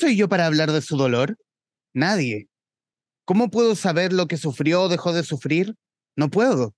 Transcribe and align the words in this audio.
soy 0.00 0.16
yo 0.16 0.28
para 0.28 0.46
hablar 0.46 0.72
de 0.72 0.80
su 0.80 0.96
dolor? 0.96 1.36
Nadie. 1.92 2.48
¿Cómo 3.26 3.50
puedo 3.50 3.76
saber 3.76 4.12
lo 4.12 4.26
que 4.26 4.38
sufrió 4.38 4.82
o 4.82 4.88
dejó 4.88 5.12
de 5.12 5.22
sufrir? 5.22 5.76
No 6.16 6.30
puedo. 6.30 6.74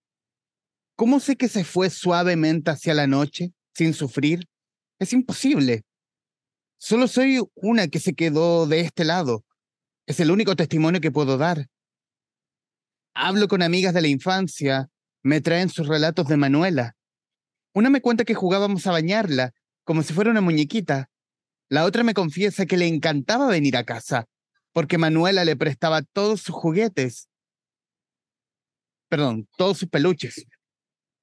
¿Cómo 0.96 1.20
sé 1.20 1.36
que 1.36 1.48
se 1.48 1.64
fue 1.64 1.88
suavemente 1.88 2.70
hacia 2.70 2.94
la 2.94 3.06
noche, 3.06 3.52
sin 3.74 3.94
sufrir? 3.94 4.48
Es 4.98 5.12
imposible. 5.12 5.84
Solo 6.78 7.06
soy 7.06 7.40
una 7.54 7.86
que 7.88 8.00
se 8.00 8.14
quedó 8.14 8.66
de 8.66 8.80
este 8.80 9.04
lado. 9.04 9.44
Es 10.06 10.18
el 10.18 10.30
único 10.30 10.56
testimonio 10.56 11.00
que 11.00 11.12
puedo 11.12 11.38
dar. 11.38 11.68
Hablo 13.14 13.46
con 13.46 13.62
amigas 13.62 13.94
de 13.94 14.02
la 14.02 14.08
infancia, 14.08 14.88
me 15.22 15.40
traen 15.40 15.68
sus 15.68 15.86
relatos 15.86 16.26
de 16.26 16.36
Manuela. 16.36 16.96
Una 17.72 17.88
me 17.88 18.00
cuenta 18.00 18.24
que 18.24 18.34
jugábamos 18.34 18.86
a 18.86 18.92
bañarla, 18.92 19.52
como 19.84 20.02
si 20.02 20.12
fuera 20.12 20.30
una 20.30 20.40
muñequita. 20.40 21.08
La 21.72 21.86
otra 21.86 22.02
me 22.02 22.12
confiesa 22.12 22.66
que 22.66 22.76
le 22.76 22.86
encantaba 22.86 23.46
venir 23.46 23.78
a 23.78 23.84
casa, 23.84 24.28
porque 24.74 24.98
Manuela 24.98 25.42
le 25.42 25.56
prestaba 25.56 26.02
todos 26.02 26.42
sus 26.42 26.54
juguetes. 26.54 27.30
Perdón, 29.08 29.48
todos 29.56 29.78
sus 29.78 29.88
peluches. 29.88 30.44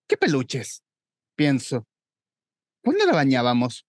¿Qué 0.07 0.17
peluches? 0.17 0.81
Pienso. 1.35 1.85
¿Cuándo 2.83 3.05
la 3.05 3.13
bañábamos? 3.13 3.85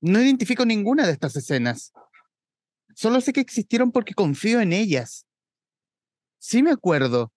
No 0.00 0.22
identifico 0.22 0.64
ninguna 0.64 1.04
de 1.06 1.12
estas 1.12 1.36
escenas. 1.36 1.92
Solo 2.94 3.20
sé 3.20 3.34
que 3.34 3.42
existieron 3.42 3.92
porque 3.92 4.14
confío 4.14 4.62
en 4.62 4.72
ellas. 4.72 5.26
Sí 6.38 6.62
me 6.62 6.70
acuerdo 6.70 7.30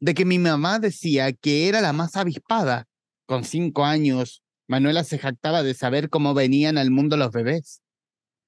de 0.00 0.12
que 0.12 0.26
mi 0.26 0.38
mamá 0.38 0.78
decía 0.78 1.32
que 1.32 1.66
era 1.66 1.80
la 1.80 1.94
más 1.94 2.14
avispada. 2.16 2.86
Con 3.24 3.44
cinco 3.44 3.86
años, 3.86 4.42
Manuela 4.68 5.02
se 5.02 5.18
jactaba 5.18 5.62
de 5.62 5.72
saber 5.72 6.10
cómo 6.10 6.34
venían 6.34 6.76
al 6.76 6.90
mundo 6.90 7.16
los 7.16 7.32
bebés. 7.32 7.82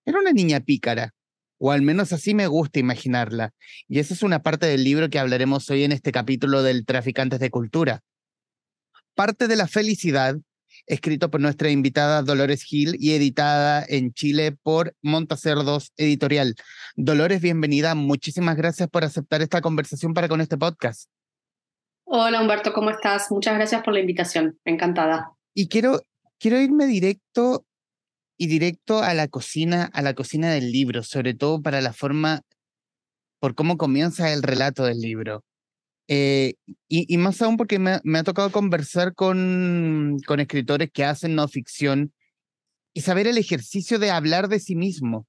Era 0.07 0.19
una 0.19 0.33
niña 0.33 0.61
pícara, 0.61 1.15
o 1.59 1.73
al 1.73 1.81
menos 1.81 2.13
así 2.13 2.35
me 2.35 2.47
gusta 2.47 2.79
imaginarla, 2.79 3.53
y 3.89 4.01
esa 4.01 4.13
es 4.13 4.23
una 4.23 4.43
parte 4.43 4.67
del 4.67 4.85
libro 4.85 5.09
que 5.09 5.19
hablaremos 5.19 5.71
hoy 5.71 5.85
en 5.85 5.93
este 5.93 6.13
capítulo 6.13 6.63
del 6.63 6.85
Traficantes 6.85 7.41
de 7.41 7.51
Cultura. 7.51 8.03
Parte 9.15 9.49
de 9.49 9.57
la 9.57 9.67
felicidad, 9.67 10.37
escrito 10.87 11.31
por 11.31 11.41
nuestra 11.41 11.71
invitada 11.71 12.23
Dolores 12.23 12.65
Gil 12.65 12.97
y 12.99 13.13
editada 13.13 13.83
en 13.89 14.13
Chile 14.13 14.55
por 14.63 14.95
Montacerdos 15.01 15.93
Editorial. 15.97 16.55
Dolores, 16.97 17.41
bienvenida. 17.41 17.95
Muchísimas 17.95 18.57
gracias 18.57 18.91
por 18.91 19.05
aceptar 19.05 19.41
esta 19.41 19.63
conversación 19.63 20.13
para 20.13 20.29
con 20.29 20.43
este 20.43 20.59
podcast. 20.59 21.09
Hola 22.05 22.43
Humberto, 22.43 22.75
¿cómo 22.75 22.91
estás? 22.91 23.31
Muchas 23.31 23.55
gracias 23.55 23.83
por 23.83 23.95
la 23.95 24.01
invitación. 24.01 24.59
Encantada. 24.67 25.31
Y 25.55 25.69
quiero, 25.69 26.03
quiero 26.39 26.61
irme 26.61 26.87
directo 26.87 27.65
y 28.37 28.47
directo 28.47 29.03
a 29.03 29.15
la 29.15 29.29
cocina, 29.29 29.85
a 29.93 30.03
la 30.03 30.15
cocina 30.15 30.51
del 30.51 30.73
libro, 30.73 31.03
sobre 31.03 31.35
todo 31.35 31.63
para 31.63 31.81
la 31.81 31.93
forma, 31.93 32.43
por 33.41 33.55
cómo 33.55 33.77
comienza 33.77 34.33
el 34.33 34.43
relato 34.43 34.85
del 34.85 35.01
libro. 35.01 35.45
Eh, 36.07 36.55
y, 36.89 37.17
más 37.17 37.41
aún 37.41 37.57
porque 37.57 37.79
me, 37.79 38.01
me, 38.05 38.19
ha 38.19 38.25
tocado 38.25 38.53
conversar 38.53 39.15
con, 39.15 40.19
con 40.27 40.39
escritores 40.39 40.91
que 40.93 41.05
hacen 41.05 41.35
no 41.35 41.49
ficción 41.49 42.13
y 42.93 43.01
saber 43.01 43.27
el 43.27 43.39
ejercicio 43.39 43.99
de 43.99 44.11
hablar 44.11 44.49
de 44.49 44.61
sí 44.61 44.77
mismo, 44.77 45.27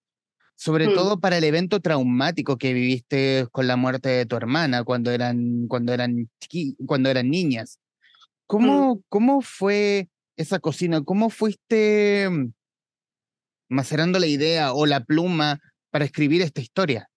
sobre 0.56 0.90
mm. 0.90 0.94
todo 0.94 1.20
para 1.20 1.38
el 1.38 1.46
evento 1.46 1.80
traumático 1.80 2.58
que 2.58 2.74
viviste 2.74 3.48
con 3.52 3.68
la 3.68 3.78
muerte 3.78 4.10
de 4.10 4.26
tu 4.26 4.36
hermana 4.36 4.84
cuando 4.84 5.12
eran, 5.12 5.68
cuando 5.68 5.94
eran, 5.94 6.30
cuando 6.86 7.10
eran 7.10 7.30
niñas. 7.30 7.80
¿Cómo, 8.46 8.96
mm. 8.96 9.02
¿Cómo 9.08 9.42
fue 9.42 10.10
esa 10.36 10.60
cocina? 10.60 11.02
¿Cómo 11.04 11.30
fuiste 11.30 12.30
macerando 13.70 14.20
la 14.20 14.28
idea 14.28 14.74
o 14.74 14.86
la 14.86 15.04
pluma 15.04 15.60
para 15.92 16.06
escribir 16.06 16.42
esta 16.42 16.62
historia? 16.62 17.10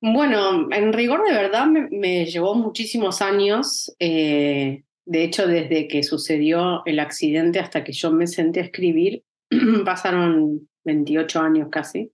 Bueno, 0.00 0.68
en 0.72 0.92
rigor 0.92 1.24
de 1.24 1.32
verdad 1.32 1.66
me, 1.66 2.26
llevó 2.26 2.54
muchísimos 2.54 3.22
años. 3.22 3.94
Eh, 4.00 4.82
de 5.04 5.24
hecho, 5.24 5.46
desde 5.46 5.86
que 5.86 6.02
sucedió 6.02 6.82
el 6.86 6.98
accidente 6.98 7.60
hasta 7.60 7.84
que 7.84 7.92
yo 7.92 8.10
me 8.10 8.26
senté 8.26 8.60
a 8.60 8.64
escribir, 8.64 9.22
pasaron 9.84 10.68
28 10.84 11.40
años 11.40 11.68
casi. 11.70 12.12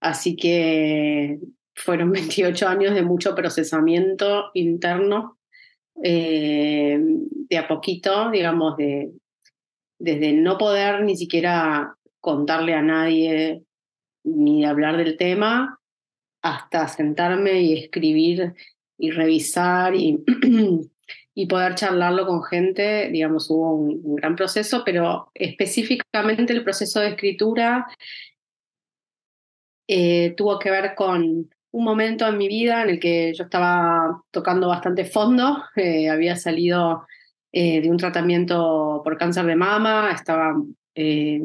Así 0.00 0.36
que 0.36 1.40
fueron 1.74 2.12
28 2.12 2.68
años 2.68 2.94
de 2.94 3.02
mucho 3.02 3.34
procesamiento 3.34 4.50
interno, 4.54 5.38
eh, 6.02 6.98
de 7.00 7.58
a 7.58 7.66
poquito, 7.66 8.30
digamos, 8.30 8.76
de, 8.76 9.10
desde 10.02 10.32
no 10.32 10.58
poder 10.58 11.04
ni 11.04 11.16
siquiera 11.16 11.96
contarle 12.20 12.74
a 12.74 12.82
nadie 12.82 13.62
ni 14.24 14.64
hablar 14.64 14.96
del 14.96 15.16
tema, 15.16 15.78
hasta 16.42 16.88
sentarme 16.88 17.62
y 17.62 17.78
escribir 17.78 18.52
y 18.98 19.12
revisar 19.12 19.94
y, 19.94 20.24
y 21.34 21.46
poder 21.46 21.76
charlarlo 21.76 22.26
con 22.26 22.42
gente, 22.42 23.10
digamos, 23.10 23.48
hubo 23.48 23.76
un, 23.76 24.16
gran 24.16 24.34
proceso, 24.34 24.82
pero 24.84 25.30
específicamente 25.34 26.52
el 26.52 26.64
proceso 26.64 26.98
de 26.98 27.10
escritura 27.10 27.86
eh, 29.86 30.34
tuvo 30.36 30.58
que 30.58 30.70
ver 30.72 30.96
con 30.96 31.48
un 31.70 31.84
momento 31.84 32.26
en 32.26 32.38
mi 32.38 32.48
vida 32.48 32.82
en 32.82 32.90
el 32.90 32.98
que 32.98 33.32
yo 33.34 33.44
estaba 33.44 34.20
tocando 34.32 34.66
bastante 34.66 35.04
fondo, 35.04 35.62
eh, 35.76 36.10
había 36.10 36.34
salido 36.34 37.06
eh, 37.52 37.82
de 37.82 37.90
un 37.90 37.98
tratamiento 37.98 39.02
por 39.04 39.18
cáncer 39.18 39.44
de 39.44 39.56
mama, 39.56 40.10
estaba, 40.10 40.54
eh, 40.94 41.42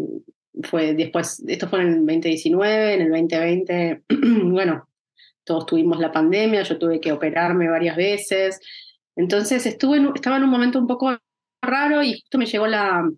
fue 0.63 0.93
después, 0.93 1.43
esto 1.45 1.67
fue 1.67 1.81
en 1.81 1.87
el 1.87 1.95
2019, 1.97 2.93
en 2.93 3.01
el 3.01 3.09
2020, 3.09 4.03
bueno, 4.45 4.87
todos 5.43 5.65
tuvimos 5.65 5.99
la 5.99 6.11
pandemia, 6.11 6.63
yo 6.63 6.77
tuve 6.77 7.01
que 7.01 7.11
operarme 7.11 7.69
varias 7.69 7.97
veces, 7.97 8.59
entonces 9.15 9.65
estuve 9.65 9.99
estaba 10.15 10.37
en 10.37 10.43
un 10.43 10.49
momento 10.49 10.79
un 10.79 10.87
poco 10.87 11.17
raro 11.61 12.01
y 12.03 12.13
justo 12.13 12.37
me 12.37 12.45
llegó 12.45 12.67
la, 12.67 13.09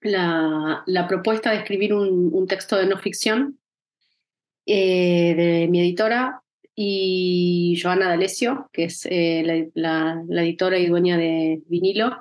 la, 0.00 1.06
propuesta 1.08 1.50
de 1.50 1.58
escribir 1.58 1.92
un, 1.94 2.30
un, 2.32 2.46
texto 2.46 2.76
de 2.76 2.86
no 2.86 2.96
ficción 2.98 3.58
eh, 4.66 5.34
de 5.34 5.68
mi 5.68 5.80
editora 5.80 6.41
y 6.74 7.78
Joana 7.82 8.08
D'Alessio, 8.08 8.70
que 8.72 8.84
es 8.84 9.06
eh, 9.10 9.70
la, 9.74 10.22
editora 10.28 10.78
y 10.78 10.86
dueña 10.86 11.18
de 11.18 11.62
Vinilo, 11.66 12.18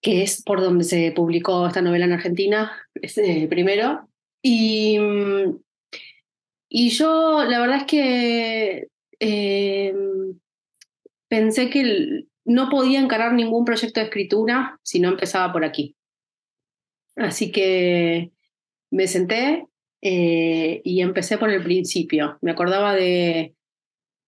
que 0.00 0.22
es 0.22 0.42
por 0.42 0.60
donde 0.60 0.84
se 0.84 1.12
publicó 1.12 1.66
esta 1.66 1.82
novela 1.82 2.06
en 2.06 2.12
Argentina, 2.12 2.72
es, 2.94 3.18
eh, 3.18 3.46
primero. 3.48 4.08
Y, 4.42 4.98
y 6.68 6.90
yo, 6.90 7.44
la 7.44 7.60
verdad 7.60 7.78
es 7.78 7.84
que 7.84 8.88
eh, 9.20 9.94
pensé 11.28 11.68
que 11.68 12.24
no 12.44 12.70
podía 12.70 13.00
encarar 13.00 13.34
ningún 13.34 13.64
proyecto 13.64 14.00
de 14.00 14.06
escritura 14.06 14.78
si 14.82 15.00
no 15.00 15.10
empezaba 15.10 15.52
por 15.52 15.64
aquí. 15.64 15.96
Así 17.16 17.50
que 17.50 18.30
me 18.90 19.08
senté 19.08 19.66
y 20.00 21.00
empecé 21.00 21.36
por 21.36 21.50
el 21.50 21.62
principio. 21.62 22.38
Me 22.40 22.52
acordaba 22.52 22.94
de 22.94 23.56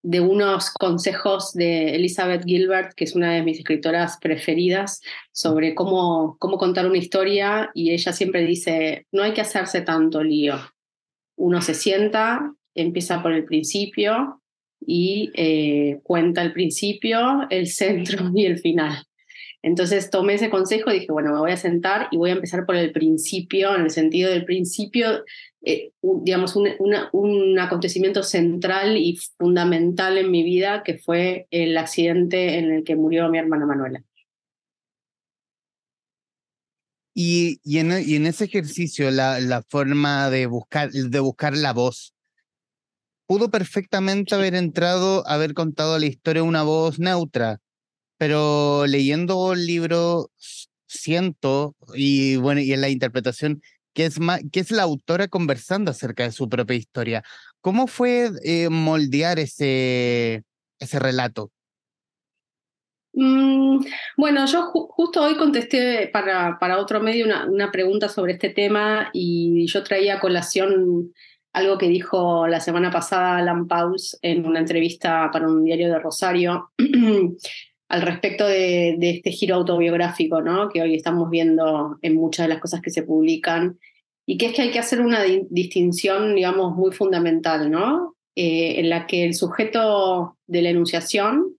de 0.02 0.20
unos 0.20 0.70
consejos 0.70 1.52
de 1.52 1.94
Elizabeth 1.94 2.44
Gilbert, 2.44 2.94
que 2.94 3.04
es 3.04 3.14
una 3.14 3.32
de 3.34 3.42
mis 3.42 3.58
escritoras 3.58 4.18
preferidas, 4.20 5.00
sobre 5.32 5.74
cómo, 5.74 6.36
cómo 6.38 6.56
contar 6.56 6.86
una 6.86 6.98
historia 6.98 7.70
y 7.74 7.90
ella 7.90 8.12
siempre 8.12 8.44
dice, 8.44 9.06
no 9.12 9.22
hay 9.22 9.32
que 9.32 9.42
hacerse 9.42 9.82
tanto 9.82 10.22
lío. 10.22 10.56
Uno 11.36 11.60
se 11.60 11.74
sienta, 11.74 12.54
empieza 12.74 13.22
por 13.22 13.32
el 13.32 13.44
principio 13.44 14.40
y 14.80 15.30
eh, 15.34 16.00
cuenta 16.02 16.42
el 16.42 16.52
principio, 16.52 17.46
el 17.50 17.66
centro 17.66 18.30
y 18.34 18.46
el 18.46 18.58
final. 18.58 19.04
Entonces 19.62 20.10
tomé 20.10 20.34
ese 20.34 20.50
consejo 20.50 20.90
y 20.90 21.00
dije, 21.00 21.12
bueno, 21.12 21.32
me 21.32 21.38
voy 21.38 21.52
a 21.52 21.56
sentar 21.56 22.08
y 22.10 22.16
voy 22.16 22.30
a 22.30 22.34
empezar 22.34 22.64
por 22.64 22.76
el 22.76 22.92
principio, 22.92 23.74
en 23.74 23.82
el 23.82 23.90
sentido 23.90 24.30
del 24.30 24.44
principio 24.44 25.24
eh, 25.62 25.92
digamos, 26.02 26.56
un, 26.56 26.68
un, 27.12 27.58
acontecimiento 27.58 28.22
central 28.22 28.96
y 28.96 29.18
fundamental 29.36 30.16
en 30.16 30.30
mi 30.30 30.42
vida, 30.42 30.82
que 30.82 30.96
fue 30.96 31.48
el 31.50 31.76
accidente 31.76 32.58
en 32.58 32.72
el 32.72 32.84
que 32.84 32.96
murió 32.96 33.28
mi 33.28 33.38
hermana 33.38 33.66
Manuela. 33.66 34.02
Y, 37.12 37.60
y, 37.62 37.78
en, 37.78 37.92
y 38.06 38.14
en 38.14 38.24
ese 38.24 38.44
ejercicio, 38.44 39.10
la, 39.10 39.38
la 39.40 39.62
forma 39.62 40.30
de 40.30 40.46
buscar, 40.46 40.90
de 40.90 41.20
buscar 41.20 41.54
la 41.54 41.74
voz, 41.74 42.14
pudo 43.26 43.50
perfectamente 43.50 44.34
haber 44.34 44.54
entrado, 44.54 45.26
haber 45.28 45.52
contado 45.52 45.98
la 45.98 46.06
historia 46.06 46.42
una 46.42 46.62
voz 46.62 46.98
neutra, 46.98 47.60
pero 48.20 48.86
leyendo 48.86 49.54
el 49.54 49.64
libro 49.64 50.30
siento, 50.86 51.74
y 51.94 52.36
bueno, 52.36 52.60
y 52.60 52.70
en 52.74 52.82
la 52.82 52.90
interpretación, 52.90 53.62
que 53.94 54.04
es, 54.04 54.18
que 54.52 54.60
es 54.60 54.70
la 54.70 54.82
autora 54.82 55.28
conversando 55.28 55.90
acerca 55.90 56.24
de 56.24 56.32
su 56.32 56.46
propia 56.46 56.76
historia. 56.76 57.22
¿Cómo 57.62 57.86
fue 57.86 58.30
eh, 58.44 58.68
moldear 58.68 59.38
ese, 59.38 60.42
ese 60.78 60.98
relato? 60.98 61.50
Mm, 63.14 63.86
bueno, 64.18 64.44
yo 64.44 64.66
justo 64.66 65.22
hoy 65.22 65.38
contesté 65.38 66.08
para, 66.12 66.58
para 66.58 66.76
otro 66.76 67.00
medio 67.00 67.24
una, 67.24 67.46
una, 67.46 67.72
pregunta 67.72 68.10
sobre 68.10 68.34
este 68.34 68.50
tema 68.50 69.08
y 69.14 69.66
yo 69.66 69.82
traía 69.82 70.16
a 70.16 70.20
colación 70.20 71.14
algo 71.54 71.78
que 71.78 71.88
dijo 71.88 72.46
la 72.46 72.60
semana 72.60 72.90
pasada 72.90 73.38
Alan 73.38 73.66
Pauls 73.66 74.18
en 74.20 74.44
una 74.44 74.60
entrevista 74.60 75.30
para 75.32 75.48
un 75.48 75.64
diario 75.64 75.88
de 75.88 75.98
Rosario 75.98 76.70
al 77.90 78.02
respecto 78.02 78.46
de, 78.46 78.96
este 79.00 79.32
giro 79.32 79.56
autobiográfico 79.56 80.40
¿no? 80.40 80.68
que 80.68 80.80
hoy 80.80 80.94
estamos 80.94 81.28
viendo 81.28 81.98
en 82.02 82.14
muchas 82.14 82.46
de 82.46 82.54
las 82.54 82.62
cosas 82.62 82.80
que 82.80 82.90
se 82.90 83.02
publican 83.02 83.78
y 84.24 84.38
que 84.38 84.46
es 84.46 84.54
que 84.54 84.62
hay 84.62 84.70
que 84.70 84.78
hacer 84.78 85.00
una 85.00 85.22
distinción, 85.50 86.36
digamos, 86.36 86.76
muy 86.76 86.92
fundamental, 86.92 87.68
¿no? 87.68 88.14
Eh, 88.36 88.78
en 88.78 88.88
la 88.88 89.08
que 89.08 89.24
el 89.24 89.34
sujeto 89.34 90.36
de 90.46 90.62
la 90.62 90.70
enunciación 90.70 91.56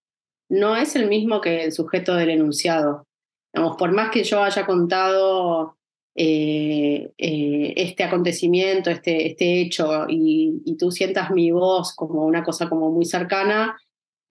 no 0.48 0.78
es 0.78 0.95
el 0.95 1.10
mismo 1.10 1.42
que 1.42 1.66
el 1.66 1.74
sujeto 1.74 2.16
del 2.16 2.30
enunciado. 2.30 3.07
Digamos, 3.54 3.75
por 3.75 3.92
más 3.92 4.10
que 4.10 4.24
yo 4.24 4.42
haya 4.42 4.66
contado 4.66 5.75
eh, 6.16 7.12
eh, 7.18 7.74
este 7.75 8.06
acontecimiento, 8.06 8.89
este, 8.89 9.28
este 9.28 9.60
hecho, 9.60 10.06
y, 10.07 10.62
y, 10.63 10.78
tú 10.78 10.92
sientas 10.92 11.31
mi 11.31 11.51
voz 11.51 11.94
como 11.94 12.25
una 12.25 12.42
cosa 12.42 12.69
como 12.69 12.89
muy 12.89 13.04
cercana, 13.04 13.75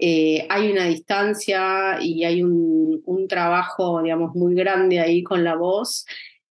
eh, 0.01 0.47
hay 0.49 0.71
una 0.71 0.87
distancia 0.87 1.99
y 2.01 2.25
hay 2.25 2.43
un, 2.43 3.27
trabajo, 3.29 4.03
digamos, 4.03 4.35
muy 4.35 4.55
grande 4.55 4.99
ahí 4.99 5.23
con 5.23 5.45
la 5.45 5.55
voz 5.55 6.05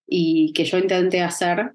y 0.06 0.52
que 0.54 0.64
yo 0.64 0.78
intenté 0.78 1.20
hacer. 1.20 1.72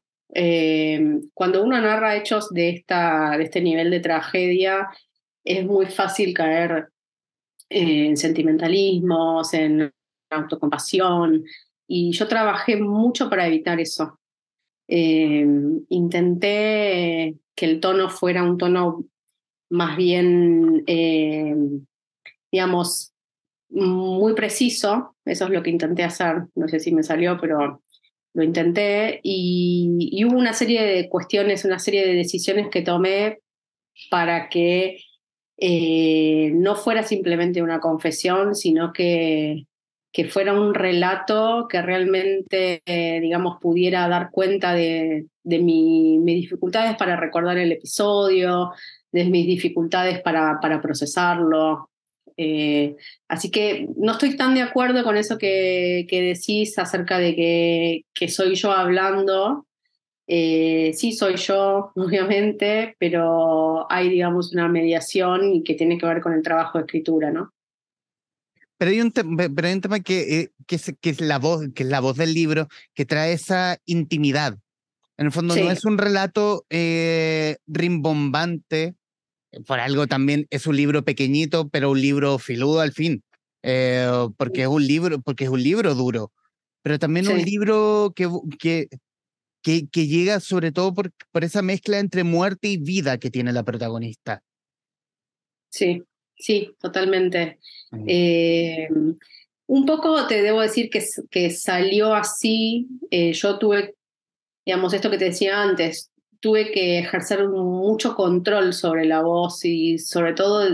cuando 1.33 1.63
uno 1.63 1.79
narra 1.79 2.15
hechos 2.15 2.49
de, 2.49 2.69
esta, 2.69 3.37
de 3.37 3.43
este 3.43 3.61
nivel 3.61 3.91
de 3.91 3.99
tragedia, 3.99 4.87
es 5.43 5.65
muy 5.65 5.85
fácil 5.85 6.33
caer 6.33 6.87
en 7.69 8.17
sentimentalismos, 8.17 9.53
en 9.53 9.91
autocompasión, 10.29 11.43
y 11.87 12.11
yo 12.11 12.27
trabajé 12.27 12.77
mucho 12.77 13.29
para 13.29 13.47
evitar 13.47 13.79
eso. 13.79 14.19
Eh, 14.87 15.45
intenté 15.89 17.35
que 17.55 17.65
el 17.65 17.79
tono 17.79 18.09
fuera 18.09 18.43
un 18.43 18.57
tono 18.57 19.05
más 19.75 19.97
bien, 19.97 20.83
eh, 20.87 21.55
digamos, 22.51 23.13
muy 23.69 24.33
preciso, 24.33 25.15
eso 25.25 25.45
es 25.45 25.51
lo 25.51 25.61
que 25.61 25.69
intenté 25.69 26.03
hacer, 26.03 26.43
no 26.55 26.67
sé 26.67 26.79
si 26.79 26.93
me 26.93 27.03
salió, 27.03 27.37
pero 27.39 27.81
lo 28.33 28.43
intenté, 28.43 29.19
y, 29.23 30.23
hubo 30.25 30.37
una 30.37 30.53
serie 30.53 30.83
de 30.83 31.09
cuestiones, 31.09 31.65
una 31.65 31.79
serie 31.79 32.05
de 32.05 32.13
decisiones 32.13 32.69
que 32.69 32.81
tomé 32.81 33.39
para 34.09 34.49
que 34.49 34.99
eh, 35.57 36.51
no 36.53 36.75
fuera 36.75 37.03
simplemente 37.03 37.61
una 37.61 37.79
confesión, 37.79 38.55
sino 38.55 38.91
que, 38.93 39.65
que 40.11 40.25
fuera 40.25 40.53
un 40.53 40.73
relato 40.73 41.67
que 41.69 41.81
realmente, 41.81 42.81
eh, 42.85 43.19
digamos, 43.21 43.57
pudiera 43.61 44.07
dar 44.07 44.31
cuenta 44.31 44.73
de, 44.73 45.27
de 45.43 45.59
mi, 45.59 46.17
mis 46.19 46.41
dificultades 46.41 46.97
para 46.97 47.15
recordar 47.15 47.57
el 47.57 47.71
episodio, 47.71 48.71
de 49.15 49.29
mis 49.29 49.47
dificultades 49.47 50.21
para, 50.21 50.59
para 50.59 50.81
procesarlo. 50.81 51.89
Eh, 52.37 52.97
así 53.29 53.49
que 53.49 53.87
no 53.95 54.11
estoy 54.11 54.35
tan 54.35 54.55
de 54.55 54.61
acuerdo 54.61 55.03
con 55.03 55.15
eso 55.15 55.37
que, 55.37 56.05
que 56.09 56.21
decís 56.21 56.77
acerca 56.77 57.17
de 57.17 57.33
que, 57.35 58.01
que 58.13 58.27
soy 58.27 58.55
yo 58.55 58.73
hablando, 58.73 59.65
eh, 60.27 60.91
sí, 60.95 61.13
soy 61.13 61.37
yo, 61.37 61.91
obviamente, 61.95 62.95
pero 62.99 63.89
hay, 63.91 64.09
digamos, 64.09 64.53
una 64.53 64.67
mediación 64.67 65.53
y 65.53 65.63
que 65.63 65.75
tiene 65.75 65.97
que 65.97 66.05
ver 66.05 66.21
con 66.21 66.33
el 66.33 66.43
trabajo 66.43 66.77
de 66.77 66.83
escritura, 66.83 67.31
¿no? 67.31 67.53
Pero 68.77 68.91
hay 68.91 68.99
un, 68.99 69.11
pero 69.11 69.67
hay 69.67 69.73
un 69.73 69.81
tema 69.81 70.01
que, 70.01 70.39
eh, 70.39 70.51
que, 70.67 70.75
es, 70.75 70.93
que, 70.99 71.09
es, 71.09 71.21
la 71.21 71.39
voz, 71.39 71.61
que 71.73 71.83
es 71.83 71.89
la 71.89 72.01
voz 72.01 72.17
del 72.17 72.33
libro, 72.33 72.67
que 72.93 73.05
trae 73.05 73.31
esa 73.31 73.77
intimidad. 73.85 74.57
En 75.17 75.27
el 75.27 75.31
fondo 75.31 75.53
sí. 75.53 75.61
no 75.61 75.71
es 75.71 75.85
un 75.85 75.97
relato 75.97 76.65
eh, 76.69 77.57
rimbombante, 77.67 78.95
por 79.65 79.79
algo 79.79 80.07
también 80.07 80.47
es 80.49 80.67
un 80.67 80.75
libro 80.75 81.03
pequeñito, 81.03 81.69
pero 81.69 81.91
un 81.91 82.01
libro 82.01 82.37
filudo 82.39 82.81
al 82.81 82.91
fin, 82.91 83.23
eh, 83.63 84.07
porque 84.37 84.63
es 84.63 84.67
un 84.67 84.85
libro, 84.85 85.21
porque 85.21 85.45
es 85.45 85.49
un 85.49 85.63
libro 85.63 85.95
duro, 85.95 86.31
pero 86.81 86.99
también 86.99 87.25
sí. 87.25 87.33
un 87.33 87.41
libro 87.41 88.13
que, 88.15 88.29
que 88.59 88.87
que, 89.65 89.87
que, 89.89 90.05
llega 90.05 90.39
sobre 90.41 90.71
todo 90.71 90.93
por, 90.93 91.11
por, 91.31 91.43
esa 91.43 91.63
mezcla 91.63 91.97
entre 91.97 92.23
muerte 92.23 92.67
y 92.67 92.77
vida 92.77 93.17
que 93.17 93.31
tiene 93.31 93.51
la 93.51 93.63
protagonista. 93.63 94.43
Sí, 95.69 96.03
sí, 96.37 96.75
totalmente. 96.79 97.57
Eh, 98.05 98.87
un 99.65 99.85
poco 99.87 100.27
te 100.27 100.43
debo 100.43 100.61
decir 100.61 100.91
que, 100.91 101.03
que 101.31 101.49
salió 101.49 102.13
así. 102.13 102.87
Eh, 103.09 103.33
yo 103.33 103.57
tuve, 103.57 103.95
digamos, 104.63 104.93
esto 104.93 105.09
que 105.09 105.17
te 105.17 105.25
decía 105.25 105.63
antes, 105.63 106.11
tuve 106.39 106.71
que 106.71 106.99
ejercer 106.99 107.47
mucho 107.47 108.15
control 108.15 108.73
sobre 108.73 109.05
la 109.05 109.21
voz 109.21 109.63
y 109.65 109.97
sobre 109.99 110.33
todo 110.33 110.65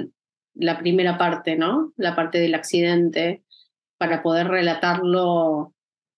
la 0.53 0.79
primera 0.79 1.17
parte, 1.17 1.55
¿no? 1.55 1.93
La 1.97 2.15
parte 2.15 2.39
del 2.39 2.55
accidente, 2.55 3.43
para 3.97 4.23
poder 4.23 4.47
relatarlo 4.47 5.73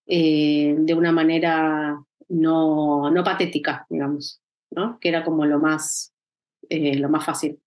eh, 0.05 0.75
de 0.77 0.93
una 0.93 1.11
manera 1.11 1.97
no, 2.29 3.09
no 3.11 3.23
patética, 3.23 3.85
digamos, 3.89 4.41
¿no? 4.71 4.99
que 4.99 5.09
era 5.09 5.23
como 5.23 5.45
lo 5.45 5.59
más, 5.59 6.13
eh, 6.69 6.95
lo 6.97 7.09
más 7.09 7.25
fácil. 7.25 7.59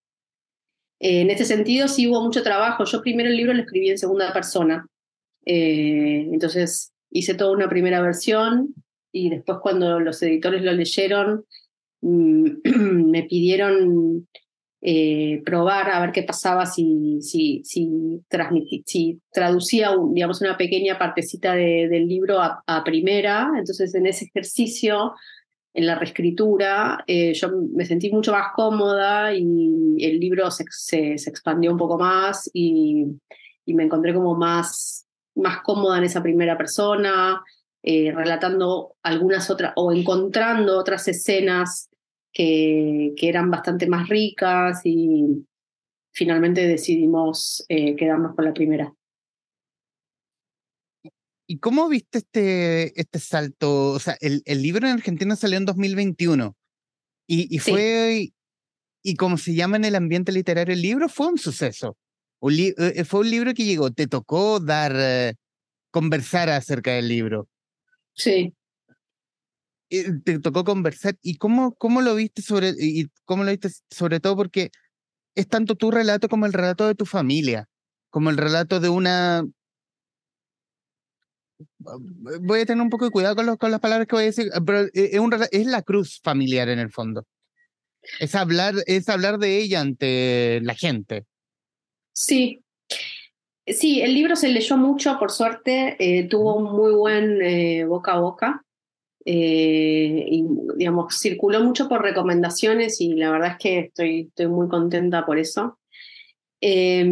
Eh, 0.98 1.22
en 1.22 1.30
este 1.30 1.44
sentido 1.44 1.88
sí 1.88 2.08
hubo 2.08 2.22
mucho 2.22 2.42
trabajo. 2.42 2.84
Yo 2.84 3.02
primero 3.02 3.28
el 3.28 3.36
libro 3.36 3.52
lo 3.52 3.62
escribí 3.62 3.90
en 3.90 3.98
segunda 3.98 4.32
persona, 4.32 4.86
eh, 5.44 6.28
entonces 6.32 6.92
hice 7.10 7.34
toda 7.34 7.52
una 7.52 7.68
primera 7.68 8.00
versión 8.00 8.74
y 9.12 9.30
después 9.30 9.58
cuando 9.62 10.00
los 10.00 10.22
editores 10.22 10.62
lo 10.62 10.72
leyeron 10.72 11.44
me 12.64 13.22
pidieron 13.24 14.26
eh, 14.82 15.42
probar 15.44 15.90
a 15.90 16.00
ver 16.00 16.12
qué 16.12 16.22
pasaba 16.22 16.66
si, 16.66 17.18
si, 17.20 17.62
si, 17.64 17.88
si 18.84 19.20
traducía 19.32 19.90
digamos, 20.12 20.40
una 20.40 20.56
pequeña 20.56 20.98
partecita 20.98 21.54
de, 21.54 21.88
del 21.88 22.06
libro 22.06 22.40
a, 22.40 22.62
a, 22.66 22.84
primera. 22.84 23.50
Entonces, 23.58 23.94
en 23.94 24.06
ese 24.06 24.26
ejercicio, 24.26 25.14
en 25.74 25.86
la 25.86 25.96
reescritura, 25.96 27.02
eh, 27.06 27.34
yo 27.34 27.48
me 27.74 27.84
sentí 27.84 28.10
mucho 28.10 28.32
más 28.32 28.52
cómoda 28.54 29.34
y 29.34 29.96
el 29.98 30.20
libro 30.20 30.50
se, 30.50 30.64
se, 30.70 31.18
se 31.18 31.30
expandió 31.30 31.72
un 31.72 31.78
poco 31.78 31.98
más 31.98 32.48
y, 32.52 33.06
y, 33.64 33.74
me 33.74 33.84
encontré 33.84 34.14
como 34.14 34.36
más, 34.36 35.06
más 35.34 35.62
cómoda 35.62 35.98
en 35.98 36.04
esa 36.04 36.22
primera 36.22 36.56
persona, 36.56 37.42
eh, 37.82 38.12
relatando 38.12 38.94
algunas 39.02 39.50
otras 39.50 39.72
o 39.76 39.92
encontrando 39.92 40.78
otras 40.78 41.08
escenas 41.08 41.88
que, 42.36 43.14
que 43.16 43.30
eran 43.30 43.50
bastante 43.50 43.86
más 43.86 44.10
ricas 44.10 44.82
y 44.84 45.46
finalmente 46.12 46.66
decidimos 46.66 47.64
eh, 47.70 47.96
quedarnos 47.96 48.34
con 48.34 48.44
la 48.44 48.52
primera. 48.52 48.94
¿Y 51.48 51.58
cómo 51.58 51.88
viste 51.88 52.18
este, 52.18 53.00
este 53.00 53.20
salto? 53.20 53.92
O 53.92 53.98
sea, 53.98 54.18
el, 54.20 54.42
el 54.44 54.60
libro 54.60 54.86
en 54.86 54.92
Argentina 54.92 55.34
salió 55.34 55.56
en 55.56 55.64
2021 55.64 56.54
y, 57.26 57.56
y 57.56 57.58
fue, 57.58 58.16
sí. 58.18 58.34
y 59.02 59.14
como 59.14 59.38
se 59.38 59.54
llama 59.54 59.78
en 59.78 59.86
el 59.86 59.94
ambiente 59.94 60.30
literario 60.30 60.74
el 60.74 60.82
libro, 60.82 61.08
fue 61.08 61.28
un 61.28 61.38
suceso. 61.38 61.96
Un 62.40 62.54
li 62.54 62.74
eh, 62.76 63.04
fue 63.04 63.20
un 63.20 63.30
libro 63.30 63.54
que 63.54 63.64
llegó, 63.64 63.90
te 63.90 64.08
tocó 64.08 64.60
dar, 64.60 64.92
eh, 64.94 65.36
conversar 65.90 66.50
acerca 66.50 66.92
del 66.92 67.08
libro. 67.08 67.48
Sí, 68.12 68.52
te 69.88 70.38
tocó 70.40 70.64
conversar 70.64 71.16
y 71.22 71.36
cómo, 71.36 71.74
cómo 71.74 72.02
lo 72.02 72.14
viste 72.14 72.42
sobre 72.42 72.74
y 72.78 73.08
cómo 73.24 73.44
lo 73.44 73.50
viste 73.50 73.70
sobre 73.90 74.20
todo 74.20 74.36
porque 74.36 74.70
es 75.34 75.48
tanto 75.48 75.74
tu 75.74 75.90
relato 75.90 76.28
como 76.28 76.46
el 76.46 76.52
relato 76.52 76.86
de 76.86 76.94
tu 76.94 77.06
familia, 77.06 77.68
como 78.10 78.30
el 78.30 78.36
relato 78.36 78.80
de 78.80 78.88
una 78.88 79.44
voy 81.78 82.60
a 82.60 82.66
tener 82.66 82.82
un 82.82 82.90
poco 82.90 83.04
de 83.04 83.10
cuidado 83.10 83.36
con, 83.36 83.46
los, 83.46 83.56
con 83.56 83.70
las 83.70 83.80
palabras 83.80 84.06
que 84.06 84.16
voy 84.16 84.24
a 84.24 84.26
decir, 84.26 84.50
pero 84.64 84.86
es, 84.92 85.18
un, 85.18 85.34
es 85.50 85.66
la 85.66 85.82
cruz 85.82 86.20
familiar 86.22 86.68
en 86.68 86.78
el 86.78 86.90
fondo. 86.90 87.24
Es 88.20 88.34
hablar, 88.34 88.74
es 88.86 89.08
hablar 89.08 89.38
de 89.38 89.58
ella 89.58 89.80
ante 89.80 90.60
la 90.62 90.74
gente. 90.74 91.24
Sí. 92.12 92.62
Sí, 93.66 94.00
el 94.00 94.14
libro 94.14 94.36
se 94.36 94.48
leyó 94.48 94.76
mucho, 94.76 95.18
por 95.18 95.32
suerte, 95.32 95.96
eh, 95.98 96.28
tuvo 96.28 96.54
un 96.54 96.72
muy 96.76 96.92
buen 96.92 97.42
eh, 97.42 97.84
boca 97.84 98.12
a 98.12 98.20
boca. 98.20 98.64
Eh, 99.28 100.24
y 100.30 100.46
digamos, 100.76 101.18
circuló 101.18 101.60
mucho 101.60 101.88
por 101.88 102.02
recomendaciones 102.02 103.00
y 103.00 103.14
la 103.14 103.32
verdad 103.32 103.52
es 103.52 103.58
que 103.58 103.78
estoy, 103.80 104.20
estoy 104.28 104.46
muy 104.46 104.68
contenta 104.68 105.26
por 105.26 105.38
eso. 105.38 105.78
Eh, 106.60 107.06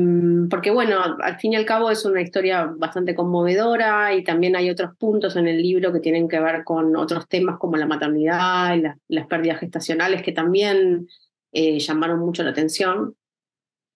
porque 0.48 0.70
bueno, 0.70 0.98
al 1.20 1.38
fin 1.38 1.52
y 1.52 1.56
al 1.56 1.66
cabo 1.66 1.90
es 1.90 2.04
una 2.04 2.22
historia 2.22 2.72
bastante 2.76 3.14
conmovedora 3.14 4.14
y 4.14 4.24
también 4.24 4.56
hay 4.56 4.70
otros 4.70 4.96
puntos 4.96 5.36
en 5.36 5.46
el 5.46 5.60
libro 5.60 5.92
que 5.92 6.00
tienen 6.00 6.28
que 6.28 6.40
ver 6.40 6.64
con 6.64 6.96
otros 6.96 7.28
temas 7.28 7.58
como 7.58 7.76
la 7.76 7.86
maternidad 7.86 8.74
y 8.74 8.80
la, 8.80 8.98
las 9.08 9.26
pérdidas 9.26 9.60
gestacionales 9.60 10.22
que 10.22 10.32
también 10.32 11.08
eh, 11.52 11.78
llamaron 11.78 12.20
mucho 12.20 12.42
la 12.42 12.50
atención. 12.50 13.16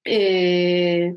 Eh, 0.05 1.15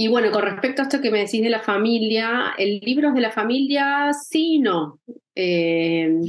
Y 0.00 0.06
bueno, 0.06 0.30
con 0.30 0.42
respecto 0.42 0.80
a 0.80 0.84
esto 0.84 1.00
que 1.00 1.10
me 1.10 1.18
decís 1.18 1.42
de 1.42 1.50
la 1.50 1.58
familia, 1.58 2.54
el 2.56 2.78
libro 2.78 3.10
de 3.12 3.20
la 3.20 3.32
familia, 3.32 4.12
sí 4.12 4.54
y 4.54 4.58
no. 4.60 5.00
Eh, 5.34 6.20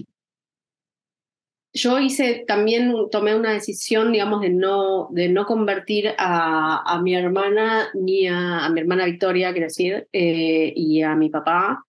yo 1.71 1.99
hice 1.99 2.45
también, 2.47 2.91
tomé 3.11 3.35
una 3.35 3.53
decisión, 3.53 4.11
digamos, 4.11 4.41
de 4.41 4.49
no, 4.49 5.09
de 5.11 5.29
no 5.29 5.45
convertir 5.45 6.15
a, 6.17 6.99
mi 7.03 7.13
hermana, 7.13 7.89
ni 7.93 8.27
a, 8.27 8.67
mi 8.73 8.79
hermana 8.79 9.05
Victoria, 9.05 9.51
quiero 9.51 9.67
decir, 9.67 10.07
eh, 10.13 10.73
y 10.75 11.03
a 11.03 11.15
mi 11.15 11.29
papá, 11.29 11.85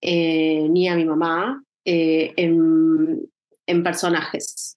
eh, 0.00 0.66
ni 0.68 0.88
a 0.88 0.96
mi 0.96 1.04
mamá, 1.04 1.62
en, 1.84 3.30
en, 3.66 3.82
personajes. 3.84 4.76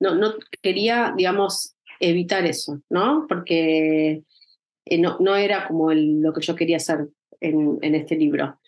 No, 0.00 0.16
no 0.16 0.34
quería, 0.60 1.14
digamos, 1.16 1.76
evitar 2.00 2.44
eso, 2.44 2.80
¿no? 2.90 3.26
Porque 3.28 4.24
no, 4.98 5.16
no 5.20 5.36
era 5.36 5.66
como 5.66 5.92
lo 5.92 6.32
que 6.32 6.40
yo 6.40 6.54
quería 6.54 6.76
hacer 6.76 7.08
en, 7.40 7.94
este 7.94 8.16
libro. 8.16 8.58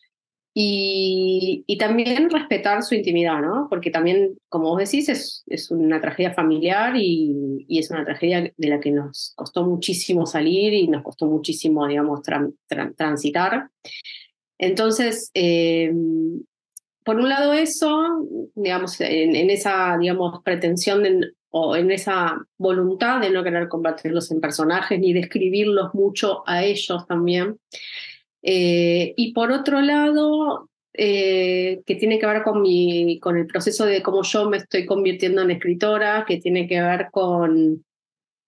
Y, 0.55 1.65
también 1.79 2.31
respetar 2.31 2.83
su 2.83 2.97
intimidad, 2.97 3.41
¿no? 3.41 3.69
Porque 3.71 3.91
también, 3.91 4.37
como 4.49 4.71
vos 4.71 4.79
decís, 4.79 5.09
es, 5.47 5.71
una 5.71 6.01
tragedia 6.01 6.35
familiar 6.35 6.97
y, 6.97 7.65
y, 7.69 7.79
es 7.79 7.91
una 7.91 8.05
tragedia 8.05 8.53
de 8.57 8.69
la 8.69 8.81
que 8.81 8.91
nos 8.91 9.33
costó 9.37 9.65
muchísimo 9.65 10.27
salir 10.27 10.73
y 10.73 10.89
nos 10.89 11.05
costó 11.05 11.27
muchísimo, 11.27 11.87
digamos, 11.87 12.23
transitar. 12.97 13.71
Entonces, 14.59 15.31
eh, 15.35 15.93
por 17.05 17.17
un 17.17 17.29
lado 17.29 17.53
eso, 17.53 18.27
digamos, 18.57 19.01
en, 19.01 19.37
en 19.37 19.51
esa, 19.51 19.97
digamos, 19.99 20.43
pretensión 20.43 21.05
de, 21.05 21.31
o 21.51 21.77
en 21.77 21.91
esa 21.91 22.39
voluntad 22.59 23.21
de 23.21 23.31
no 23.31 23.43
querer 23.43 23.69
convertirlos 23.69 24.31
en 24.31 24.41
personajes 24.41 24.99
ni 24.99 25.13
describirlos 25.13 25.95
mucho 25.95 26.43
a 26.47 26.65
ellos 26.65 27.07
también. 27.07 27.59
Eh, 28.43 29.15
y 29.17 29.33
por 29.33 29.51
otro 29.51 29.81
lado, 29.81 30.69
eh, 30.93 31.83
que 31.87 31.95
tiene 31.95 32.19
que 32.19 32.27
ver 32.27 32.43
con, 32.43 32.61
mi, 32.61 33.19
con 33.21 33.37
el 33.37 33.47
proceso 33.47 33.87
de 33.87 34.03
cómo 34.03 34.23
yo 34.23 34.49
me 34.49 34.59
estoy 34.59 34.85
convirtiendo 34.85 35.43
en 35.43 35.53
escritora, 35.53 36.25
que 36.27 36.39
tiene 36.39 36.67
que 36.67 36.81
ver 36.81 37.09
con 37.11 37.85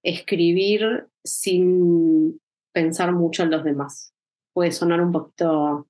escribir 0.02 1.06
sin 1.24 2.40
pensar 2.72 3.12
mucho 3.12 3.42
en 3.42 3.50
los 3.50 3.64
demás. 3.64 4.12
Puede 4.52 4.72
sonar 4.72 5.00
un 5.00 5.12
poquito 5.12 5.86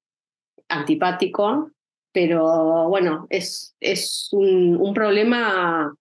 antipático, 0.69 1.71
pero 2.13 2.89
bueno, 2.89 3.27
es, 3.31 3.75
es 3.81 4.29
un, 4.33 4.77
un 4.77 4.95
problema 4.95 5.95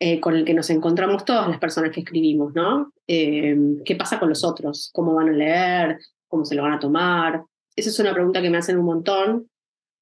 eh, 0.00 0.20
con 0.20 0.36
el 0.36 0.44
que 0.44 0.54
nos 0.54 0.70
encontramos 0.70 1.24
todas 1.24 1.48
las 1.48 1.58
personas 1.58 1.90
que 1.92 2.00
escribimos, 2.00 2.54
¿no? 2.54 2.92
¿Qué 3.06 3.96
pasa 3.98 4.18
con 4.18 4.28
los 4.28 4.44
otros? 4.44 4.90
¿Cómo 4.92 5.14
van 5.14 5.30
a 5.30 5.32
leer? 5.32 5.98
cómo 6.28 6.44
se 6.44 6.54
lo 6.54 6.62
van 6.62 6.74
a 6.74 6.78
tomar. 6.78 7.42
Esa 7.74 7.90
es 7.90 7.98
una 7.98 8.14
pregunta 8.14 8.40
que 8.40 8.50
me 8.50 8.58
hacen 8.58 8.78
un 8.78 8.84
montón. 8.84 9.50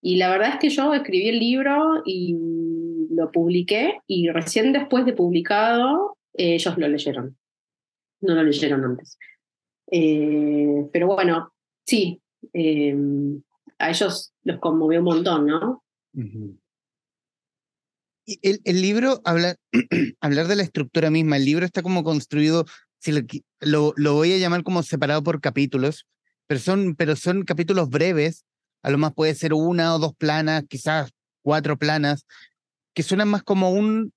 Y 0.02 0.16
la 0.16 0.30
verdad 0.30 0.50
es 0.50 0.58
que 0.58 0.68
yo 0.68 0.92
escribí 0.92 1.28
el 1.28 1.38
libro 1.38 2.02
y 2.04 2.36
lo 3.10 3.30
publiqué 3.32 4.00
y 4.06 4.28
recién 4.28 4.72
después 4.72 5.06
de 5.06 5.14
publicado 5.14 6.18
ellos 6.34 6.76
lo 6.76 6.88
leyeron. 6.88 7.36
No 8.20 8.34
lo 8.34 8.42
leyeron 8.42 8.84
antes. 8.84 9.18
Eh, 9.90 10.86
pero 10.92 11.06
bueno, 11.06 11.52
sí, 11.86 12.20
a 13.78 13.90
ellos 13.90 14.32
los 14.44 14.58
conmovió 14.58 14.98
un 14.98 15.04
montón, 15.04 15.46
¿no? 15.46 15.82
El, 18.42 18.60
el, 18.64 18.82
libro, 18.82 19.20
habla, 19.24 19.56
hablar 20.20 20.48
de 20.48 20.56
la 20.56 20.62
estructura 20.62 21.10
misma, 21.10 21.36
el 21.36 21.44
libro 21.44 21.64
está 21.64 21.82
como 21.82 22.02
construido, 22.02 22.66
si 22.98 23.12
lo, 23.60 23.94
lo, 23.96 24.14
voy 24.14 24.32
a 24.32 24.38
llamar 24.38 24.62
como 24.62 24.82
separado 24.82 25.22
por 25.22 25.40
capítulos, 25.40 26.06
pero 26.46 26.60
son, 26.60 26.94
pero 26.96 27.16
son 27.16 27.44
capítulos 27.44 27.88
breves, 27.88 28.44
a 28.82 28.90
lo 28.90 28.98
más 28.98 29.12
puede 29.14 29.34
ser 29.34 29.54
una 29.54 29.94
o 29.94 29.98
dos 29.98 30.14
planas, 30.16 30.64
quizás 30.68 31.10
cuatro 31.42 31.76
planas, 31.78 32.26
que 32.94 33.02
suenan 33.02 33.28
más 33.28 33.42
como 33.42 33.70
un, 33.70 34.12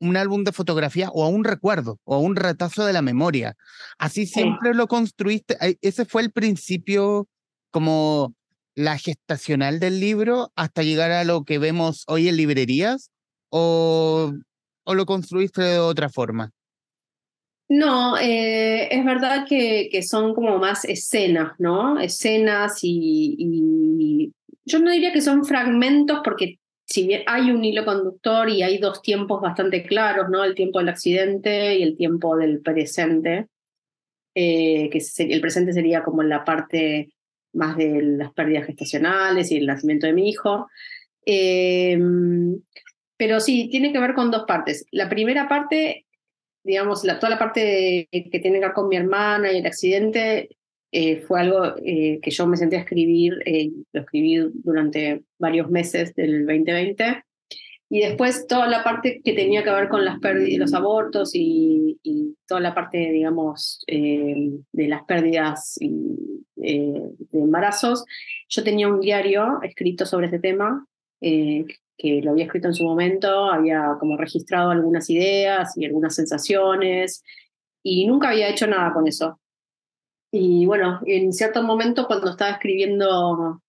un 0.00 0.16
álbum 0.16 0.44
de 0.44 0.52
fotografía 0.52 1.10
o 1.12 1.24
a 1.24 1.28
un 1.28 1.44
recuerdo 1.44 1.98
o 2.04 2.14
a 2.14 2.18
un 2.18 2.36
retazo 2.36 2.84
de 2.84 2.92
la 2.92 3.02
memoria. 3.02 3.54
Así 3.98 4.26
siempre 4.26 4.74
lo 4.74 4.86
construiste. 4.86 5.56
Ese 5.80 6.04
fue 6.04 6.22
el 6.22 6.32
principio 6.32 7.28
como 7.70 8.34
la 8.74 8.98
gestacional 8.98 9.80
del 9.80 10.00
libro 10.00 10.52
hasta 10.56 10.82
llegar 10.82 11.10
a 11.10 11.24
lo 11.24 11.44
que 11.44 11.58
vemos 11.58 12.04
hoy 12.06 12.28
en 12.28 12.36
librerías 12.36 13.10
o, 13.52 14.32
o 14.84 14.94
lo 14.94 15.06
construiste 15.06 15.62
de 15.62 15.78
otra 15.78 16.08
forma. 16.08 16.50
No, 17.68 18.18
eh, 18.18 18.88
es 18.94 19.04
verdad 19.04 19.46
que, 19.48 19.88
que, 19.90 20.02
son 20.02 20.34
como 20.34 20.58
más 20.58 20.84
escenas, 20.84 21.52
¿no? 21.58 21.98
Escenas 22.00 22.80
y, 22.82 24.32
yo 24.64 24.78
no 24.78 24.90
diría 24.90 25.12
que 25.12 25.20
son 25.20 25.44
fragmentos 25.44 26.20
porque 26.22 26.58
si 26.84 27.06
bien 27.06 27.22
hay 27.26 27.50
un 27.50 27.64
hilo 27.64 27.84
conductor 27.84 28.48
y 28.48 28.62
hay 28.62 28.78
dos 28.78 29.00
tiempos 29.02 29.40
bastante 29.40 29.84
claros, 29.84 30.28
¿no? 30.28 30.44
El 30.44 30.54
tiempo 30.54 30.78
del 30.78 30.90
accidente 30.90 31.78
y 31.78 31.82
el 31.82 31.96
tiempo 31.96 32.36
del 32.36 32.60
presente, 32.60 33.46
eh, 34.34 34.90
que 34.90 35.02
el 35.24 35.40
presente 35.40 35.72
sería 35.72 36.02
como 36.02 36.22
la 36.22 36.44
parte 36.44 37.12
más 37.54 37.76
de 37.76 38.02
las 38.02 38.32
pérdidas 38.32 38.66
gestacionales 38.66 39.50
y 39.50 39.56
el 39.56 39.66
nacimiento 39.66 40.06
de 40.06 40.12
mi 40.12 40.28
hijo. 40.28 40.68
Em, 41.24 42.60
pero 43.22 43.38
sí, 43.38 43.68
tiene 43.70 43.92
que 43.92 44.00
ver 44.00 44.14
con 44.14 44.32
dos 44.32 44.46
partes. 44.48 44.84
La 44.90 45.08
primera 45.08 45.48
parte 45.48 46.06
digamos, 46.64 47.04
la, 47.04 47.20
toda 47.20 47.30
la 47.30 47.38
parte 47.38 48.08
que 48.10 48.40
tiene 48.40 48.58
que 48.58 48.66
ver 48.66 48.74
con 48.74 48.88
mi 48.88 48.96
hermana 48.96 49.52
y 49.52 49.58
el 49.58 49.66
accidente 49.66 50.48
eh, 50.90 51.20
fue 51.20 51.40
algo 51.40 51.76
eh, 51.84 52.18
que 52.20 52.32
yo 52.32 52.48
me 52.48 52.56
senté 52.56 52.76
a 52.76 52.80
escribir, 52.80 53.38
eh, 53.46 53.70
lo 53.92 54.00
escribí 54.00 54.38
durante 54.52 55.22
varios 55.38 55.70
meses 55.70 56.16
del 56.16 56.46
2020. 56.46 57.22
Y 57.90 58.00
después 58.00 58.48
toda 58.48 58.66
la 58.66 58.82
parte 58.82 59.20
que 59.22 59.34
tenía 59.34 59.62
que 59.62 59.70
ver 59.70 59.88
con 59.88 60.04
las 60.04 60.18
pérdidas, 60.18 60.58
los 60.58 60.74
abortos 60.74 61.30
y, 61.34 62.00
y, 62.02 62.34
toda 62.48 62.60
la 62.60 62.74
parte, 62.74 62.98
digamos, 63.12 63.84
de 63.86 64.88
las 64.88 65.04
pérdidas 65.04 65.78
de 65.78 67.12
embarazos. 67.34 68.04
Yo 68.48 68.64
tenía 68.64 68.88
un 68.88 69.00
diario 69.00 69.60
escrito 69.62 70.06
sobre 70.06 70.26
ese 70.28 70.38
tema 70.38 70.86
que 71.20 71.66
lo 72.22 72.32
había 72.32 72.44
escrito 72.44 72.68
en 72.68 72.74
su 72.74 72.84
momento, 72.84 73.46
había 73.46 73.96
como 73.98 74.16
registrado 74.16 74.70
algunas 74.70 75.08
ideas 75.10 75.76
y 75.76 75.84
algunas 75.86 76.14
sensaciones 76.14 77.22
y 77.82 78.06
nunca 78.06 78.30
había 78.30 78.48
hecho 78.48 78.66
nada 78.66 78.92
con 78.92 79.06
eso. 79.06 79.40
Y 80.32 80.66
bueno, 80.66 81.00
en 81.06 81.32
cierto 81.32 81.62
momento 81.62 82.06
cuando 82.06 82.30
estaba 82.30 82.52
escribiendo 82.52 83.60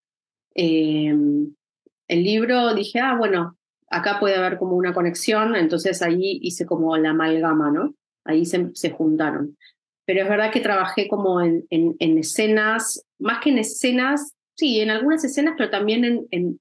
em, 0.56 1.54
el 2.08 2.24
libro 2.24 2.74
dije, 2.74 3.00
ah, 3.00 3.16
bueno, 3.18 3.58
acá 3.90 4.20
puede 4.20 4.36
haber 4.36 4.58
como 4.58 4.76
una 4.76 4.94
conexión, 4.94 5.56
entonces 5.56 6.02
ahí 6.02 6.40
hice 6.42 6.66
como 6.66 6.96
la 6.98 7.12
amalgama, 7.12 7.72
¿no? 7.72 7.94
Ahí 8.26 8.46
se, 8.46 8.72
se 8.74 8.92
juntaron. 8.92 9.58
Pero 10.06 10.24
es 10.24 10.30
verdad 10.30 10.52
que 10.52 10.60
trabajé 10.60 11.08
como 11.08 11.42
en, 11.42 11.66
en, 11.70 11.96
en, 12.00 12.18
escenas, 12.18 13.06
más 13.20 13.42
que 13.42 13.52
en 13.52 13.60
escenas, 13.60 14.34
sí, 14.56 14.80
en 14.80 14.90
algunas 14.90 15.24
escenas, 15.24 15.56
pero 15.58 15.70
también 15.70 16.28
en, 16.32 16.60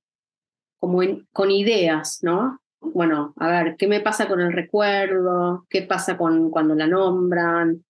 como 0.82 1.00
con 1.32 1.52
ideas, 1.52 2.18
¿no? 2.22 2.60
Bueno, 2.80 3.34
a 3.36 3.46
ver, 3.46 3.76
¿qué 3.76 3.86
me 3.86 4.00
pasa 4.00 4.26
con 4.26 4.40
el 4.40 4.52
recuerdo? 4.52 5.64
¿Qué 5.70 5.82
pasa 5.82 6.18
con 6.18 6.50
cuando 6.50 6.74
la 6.74 6.88
nombran? 6.88 7.84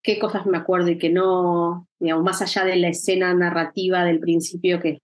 ¿Qué 0.00 0.20
cosas 0.20 0.46
me 0.46 0.56
acuerdo 0.56 0.88
y 0.90 0.96
qué 0.96 1.10
no? 1.10 1.88
Digamos, 1.98 2.22
más 2.22 2.42
allá 2.42 2.64
de 2.64 2.76
la 2.76 2.86
escena 2.86 3.34
narrativa 3.34 4.04
del 4.04 4.20
principio 4.20 4.80
que, 4.80 5.02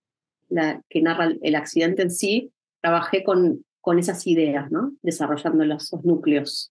la, 0.51 0.81
narra 0.95 1.33
el 1.43 1.57
accidente 1.57 2.03
en 2.03 2.13
sí, 2.13 2.53
trabajé 2.81 3.25
con, 3.25 3.65
con 3.81 3.99
esas 3.99 4.25
ideas, 4.29 4.71
¿no? 4.71 4.93
Desarrollando 5.03 5.65
los, 5.65 5.93
núcleos. 6.05 6.71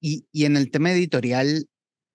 Y, 0.00 0.24
y, 0.32 0.46
en 0.46 0.56
el 0.56 0.70
tema 0.70 0.92
editorial, 0.92 1.66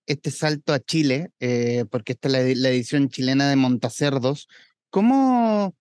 este 0.07 0.31
salto 0.31 0.73
a 0.73 0.79
Chile, 0.79 1.29
eh, 1.39 1.85
porque 1.91 2.13
esta 2.13 2.29
es 2.29 2.57
la, 2.57 2.69
edición 2.69 3.09
chilena 3.09 3.47
de 3.47 3.55
Montacerdos, 3.55 4.47
¿Cómo, 4.93 5.73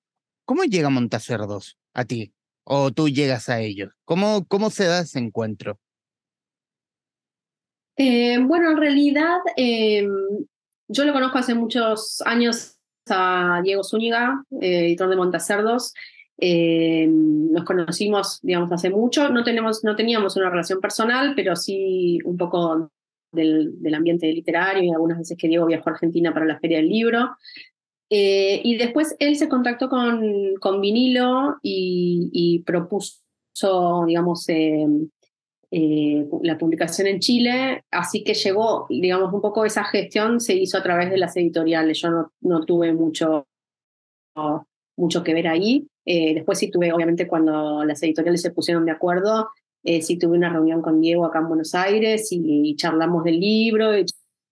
cómo 0.47 0.64
llega 0.64 0.88
Montacerdos 0.88 1.76
a 1.92 2.07
ti? 2.07 2.33
¿O 2.64 2.92
tú 2.92 3.11
llegas 3.11 3.50
a 3.50 3.61
ellos? 3.61 3.92
¿Cómo, 4.07 4.47
cómo 4.49 4.71
se 4.71 4.87
da 4.87 5.00
ese 5.00 5.19
encuentro? 5.19 5.78
Eh, 7.99 8.38
bueno, 8.38 8.71
en 8.71 8.78
realidad 8.78 9.37
em, 9.59 10.09
yo 10.88 11.04
lo 11.04 11.12
conozco 11.12 11.37
hace 11.37 11.54
muchos 11.54 12.23
años 12.25 12.78
a 13.11 13.61
Diego 13.62 13.85
Zúñiga, 13.85 14.47
eh, 14.62 14.87
editor 14.87 15.11
de 15.11 15.16
Montacerdos. 15.16 15.92
Em, 16.38 17.52
nos 17.52 17.64
conocimos, 17.64 18.40
digamos, 18.40 18.73
hace 18.73 18.88
mucho. 18.88 19.28
No, 19.28 19.45
tenemos, 19.45 19.85
no 19.85 19.95
teníamos 19.95 20.37
una 20.37 20.49
relación 20.49 20.81
personal, 20.81 21.35
pero 21.37 21.54
sí 21.54 22.19
un 22.25 22.38
poco 22.38 22.90
del, 23.31 23.75
del, 23.83 23.95
ambiente 23.95 24.33
literario 24.33 24.85
y 24.85 24.90
algunas 24.90 25.19
veces 25.19 25.37
que 25.37 25.49
Diego 25.49 25.66
viajó 25.66 25.90
a 25.90 25.92
Argentina 25.92 26.33
para 26.33 26.47
la 26.47 26.59
Feria 26.59 26.78
del 26.78 26.88
Libro. 26.88 27.37
Eh, 28.14 28.61
y 28.62 28.76
después 28.76 29.16
él 29.21 29.37
se 29.37 29.49
contactó 29.49 29.88
con, 29.88 30.54
con 30.61 30.83
vinilo 30.83 31.57
y, 31.62 32.62
propuso, 32.66 34.04
digamos, 34.07 34.47
eh, 34.50 34.87
eh, 35.71 36.28
la 36.42 36.59
publicación 36.59 37.07
en 37.07 37.21
Chile, 37.21 37.85
así 37.90 38.23
que 38.23 38.35
llegó, 38.35 38.85
digamos, 38.90 39.33
un 39.33 39.40
poco 39.40 39.64
esa 39.64 39.85
gestión 39.85 40.40
se 40.40 40.54
hizo 40.54 40.76
a 40.76 40.83
través 40.83 41.09
de 41.09 41.16
las 41.16 41.35
editoriales. 41.38 42.02
Yo 42.02 42.11
no, 42.11 42.33
no 42.42 42.66
tuve 42.66 42.92
mucho, 42.92 43.47
mucho 44.95 45.25
que 45.25 45.33
ver 45.33 45.49
ahí. 45.49 45.88
Después 46.04 46.59
sí 46.59 46.71
tuve, 46.71 46.92
obviamente, 46.92 47.26
cuando 47.26 47.83
las 47.83 48.02
editoriales 48.02 48.42
se 48.42 48.50
pusieron 48.50 48.85
de 48.85 48.92
acuerdo, 48.92 49.49
sí 50.02 50.19
tuve 50.19 50.37
una 50.37 50.50
reunión 50.52 50.83
con 50.83 51.00
Diego 51.00 51.25
acá 51.25 51.38
en 51.38 51.49
Buenos 51.49 51.75
Aires 51.75 52.28
y, 52.31 52.76
charlamos 52.76 53.25
del 53.25 53.40
libro, 53.40 53.97
y 53.97 54.04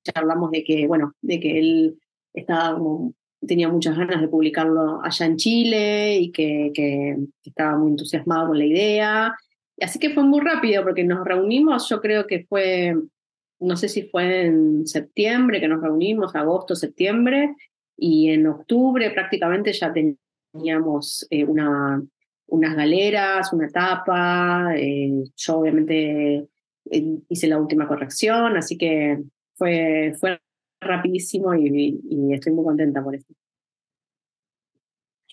charlamos 0.02 0.50
de 0.50 0.64
que, 0.64 0.86
bueno, 0.86 1.12
de 1.20 1.40
que 1.40 1.58
él 1.58 1.98
estaba 2.32 2.74
como, 2.78 3.12
tenía 3.46 3.68
muchas 3.68 3.96
ganas 3.96 4.20
de 4.20 4.28
publicarlo 4.28 5.02
allá 5.02 5.26
en 5.26 5.36
Chile 5.36 6.18
y 6.18 6.30
que, 6.30 6.70
que 6.74 7.16
estaba 7.44 7.76
muy 7.76 7.90
entusiasmado 7.90 8.48
con 8.48 8.58
la 8.58 8.66
idea. 8.66 9.34
Así 9.80 9.98
que 9.98 10.10
fue 10.10 10.24
muy 10.24 10.40
rápido 10.40 10.82
porque 10.82 11.04
nos 11.04 11.24
reunimos, 11.24 11.88
yo 11.88 12.00
creo 12.00 12.26
que 12.26 12.44
fue, 12.48 12.94
no 13.60 13.76
sé 13.76 13.88
si 13.88 14.02
fue 14.02 14.46
en 14.46 14.86
septiembre 14.86 15.60
que 15.60 15.68
nos 15.68 15.82
reunimos, 15.82 16.34
agosto, 16.34 16.74
septiembre, 16.74 17.54
y 17.96 18.30
en 18.30 18.46
octubre 18.46 19.10
prácticamente 19.10 19.72
ya 19.72 19.92
teníamos 19.92 21.26
eh, 21.30 21.44
una, 21.44 22.02
unas 22.46 22.76
galeras, 22.76 23.52
una 23.52 23.68
tapa, 23.68 24.74
eh, 24.76 25.24
yo 25.36 25.58
obviamente 25.58 26.48
eh, 26.90 27.18
hice 27.28 27.46
la 27.46 27.58
última 27.58 27.86
corrección, 27.86 28.56
así 28.56 28.76
que 28.76 29.18
fue, 29.54 30.14
fue 30.18 30.40
rapidísimo 30.80 31.54
y, 31.54 32.00
estoy 32.32 32.52
muy 32.52 32.64
contenta 32.64 33.02
por 33.02 33.14
esto. 33.14 33.34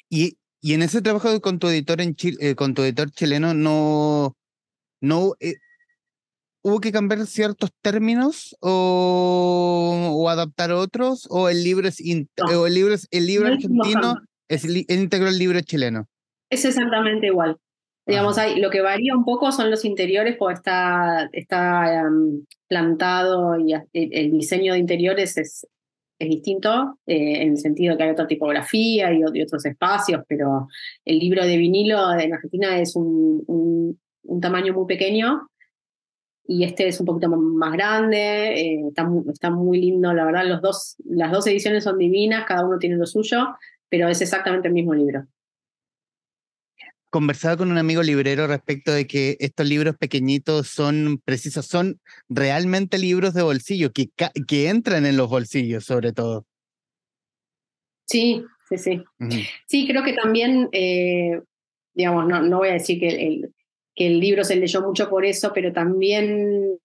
Y, 0.09 0.37
y 0.61 0.73
en 0.73 0.83
ese 0.83 1.01
trabajo 1.01 1.39
con 1.41 1.59
tu 1.59 1.67
editor 1.67 2.01
en 2.01 2.15
Chile, 2.15 2.55
con 2.55 2.73
tu 2.73 2.83
editor 2.83 3.11
chileno, 3.11 3.53
no, 3.53 4.35
no 5.01 5.33
eh, 5.39 5.55
hubo 6.67 6.79
que 6.81 6.91
cambiar 6.91 7.25
ciertos 7.25 7.71
términos 7.81 8.55
o, 8.59 10.27
adaptar 10.29 10.73
otros 10.73 11.25
o 11.29 11.47
el 11.47 11.63
libro 11.63 11.87
es 11.87 12.03
o 12.53 12.67
el 12.67 12.73
libro 12.73 12.95
el 13.11 13.25
libro 13.25 13.47
argentino 13.47 14.15
es 14.49 14.65
íntegro 14.65 15.29
el 15.29 15.39
libro 15.39 15.61
chileno 15.61 16.09
es 16.49 16.65
exactamente 16.65 17.27
igual 17.27 17.57
digamos 18.07 18.37
hay, 18.37 18.59
lo 18.59 18.69
que 18.69 18.81
varía 18.81 19.15
un 19.15 19.25
poco 19.25 19.51
son 19.51 19.69
los 19.69 19.85
interiores 19.85 20.35
porque 20.37 20.55
está 20.55 21.29
está 21.31 22.01
em, 22.01 22.45
plantado 22.67 23.59
y 23.59 23.73
el, 23.93 24.31
diseño 24.31 24.73
de 24.73 24.79
interiores 24.79 25.37
es 25.37 25.67
es 26.19 26.29
distinto 26.29 26.97
eh, 27.05 27.43
en 27.43 27.51
el 27.51 27.57
sentido 27.57 27.95
que 27.95 28.03
hay 28.03 28.09
otra 28.09 28.25
tipografía 28.25 29.13
y, 29.13 29.23
otros 29.23 29.63
espacios, 29.67 30.23
pero 30.27 30.67
el 31.05 31.19
libro 31.19 31.45
de 31.45 31.57
vinilo 31.57 32.11
en 32.17 32.33
Argentina 32.33 32.79
es 32.79 32.95
un 32.95 33.95
un 34.27 34.41
tamaño 34.41 34.73
muy 34.73 34.85
pequeño 34.85 35.49
y 36.45 36.63
este 36.63 36.87
es 36.87 36.99
un 36.99 37.05
poquito 37.05 37.29
más 37.29 37.73
grande, 37.73 38.61
eh, 38.61 38.87
está, 38.87 39.03
muy, 39.03 39.23
está, 39.31 39.49
muy 39.49 39.81
lindo, 39.81 40.13
la 40.13 40.23
verdad, 40.23 40.45
los 40.45 40.61
dos, 40.61 40.95
las 41.03 41.31
dos 41.31 41.45
ediciones 41.47 41.83
son 41.83 41.97
divinas, 41.97 42.45
cada 42.45 42.65
uno 42.65 42.77
tiene 42.77 42.95
lo 42.95 43.05
suyo, 43.05 43.47
pero 43.89 44.07
es 44.07 44.21
exactamente 44.21 44.69
el 44.69 44.73
mismo 44.73 44.93
libro. 44.93 45.25
Conversaba 47.09 47.57
con 47.57 47.71
un 47.71 47.77
amigo 47.77 48.03
librero 48.03 48.47
respecto 48.47 48.91
de 48.91 49.07
que 49.07 49.37
estos 49.39 49.67
libros 49.67 49.95
pequeñitos 49.97 50.67
son 50.67 51.21
precisos, 51.23 51.65
son 51.65 51.99
realmente 52.27 52.97
libros 52.97 53.33
de 53.33 53.43
bolsillo, 53.43 53.93
que, 53.93 54.09
que 54.47 54.69
entran 54.69 55.05
en 55.05 55.17
los 55.17 55.29
bolsillos 55.29 55.85
sobre 55.85 56.11
todo. 56.11 56.45
Sí, 58.07 58.43
sí, 58.69 58.77
sí. 58.77 59.03
Sí, 59.67 59.87
creo 59.87 60.03
que 60.03 60.13
también, 60.13 60.69
eh, 60.71 61.41
digamos, 61.93 62.27
no, 62.27 62.41
no 62.41 62.57
voy 62.57 62.69
a 62.69 62.73
decir 62.73 62.99
que 62.99 63.09
el, 63.09 63.53
que 63.97 64.07
el 64.07 64.19
libro 64.19 64.43
se 64.43 64.55
leyó 64.55 64.81
mucho 64.81 65.09
por 65.09 65.25
eso, 65.25 65.51
pero 65.53 65.73
también, 65.73 66.77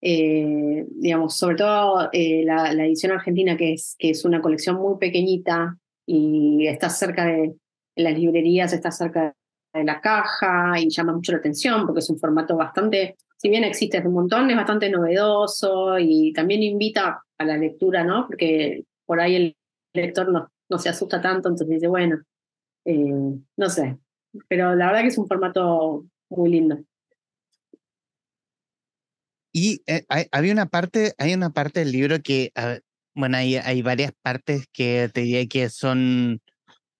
eh, 0.00 0.84
digamos, 0.90 1.36
sobre 1.36 1.56
todo 1.56 2.08
eh, 2.12 2.42
la, 2.44 2.70
edición 2.72 3.12
argentina, 3.12 3.56
que 3.56 3.72
es, 3.72 3.96
que 3.98 4.10
es 4.10 4.24
una 4.24 4.40
colección 4.40 4.76
muy 4.76 4.98
pequeñita 4.98 5.78
y 6.06 6.66
está 6.66 6.90
cerca 6.90 7.24
de, 7.24 7.54
las 7.98 8.18
librerías, 8.18 8.72
está 8.72 8.90
cerca 8.90 9.34
de 9.74 9.84
la 9.84 10.00
caja 10.00 10.78
y 10.80 10.88
llama 10.88 11.12
mucho 11.12 11.32
la 11.32 11.38
atención 11.38 11.84
porque 11.86 12.00
es 12.00 12.10
un 12.10 12.18
formato 12.18 12.56
bastante, 12.56 13.16
si 13.36 13.48
bien 13.48 13.64
existe 13.64 14.00
un 14.06 14.14
montón, 14.14 14.50
es 14.50 14.56
bastante 14.56 14.90
novedoso 14.90 15.98
y 15.98 16.32
también 16.32 16.62
invita 16.62 17.22
a 17.36 17.44
la 17.44 17.56
lectura, 17.56 18.04
¿no? 18.04 18.26
Porque 18.26 18.84
por 19.04 19.20
ahí 19.20 19.36
el 19.36 19.56
lector 19.92 20.30
no, 20.30 20.50
no 20.68 20.78
se 20.78 20.88
asusta 20.88 21.20
tanto, 21.20 21.48
entonces 21.48 21.68
dice, 21.68 21.86
bueno, 21.86 22.22
eh, 22.84 23.12
no 23.56 23.68
sé, 23.68 23.98
pero 24.48 24.74
la 24.74 24.86
verdad 24.86 25.02
que 25.02 25.08
es 25.08 25.18
un 25.18 25.28
formato 25.28 26.06
muy 26.30 26.50
lindo. 26.50 26.78
Y 29.52 29.82
eh, 29.86 30.04
había 30.30 30.52
una 30.52 30.66
parte, 30.66 31.14
hay 31.18 31.34
una 31.34 31.50
parte 31.50 31.80
del 31.80 31.92
libro 31.92 32.20
que, 32.22 32.52
bueno, 33.14 33.38
hay, 33.38 33.56
hay 33.56 33.82
varias 33.82 34.12
partes 34.22 34.66
que 34.72 35.10
te 35.12 35.22
diría 35.22 35.46
que 35.46 35.68
son, 35.68 36.40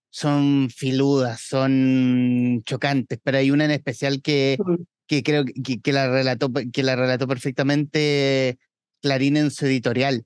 son 0.09 0.69
filudas, 0.69 1.41
son 1.41 2.61
chocantes, 2.65 3.19
pero 3.23 3.37
hay 3.37 3.51
una 3.51 3.65
en 3.65 3.71
especial 3.71 4.21
que, 4.21 4.57
que 5.07 5.23
creo 5.23 5.45
que, 5.45 5.79
que, 5.81 5.93
la 5.93 6.09
relató, 6.09 6.51
que 6.73 6.83
la 6.83 6.95
relató 6.95 7.27
perfectamente 7.27 8.57
Clarín 9.01 9.37
en 9.37 9.51
su 9.51 9.65
editorial. 9.65 10.25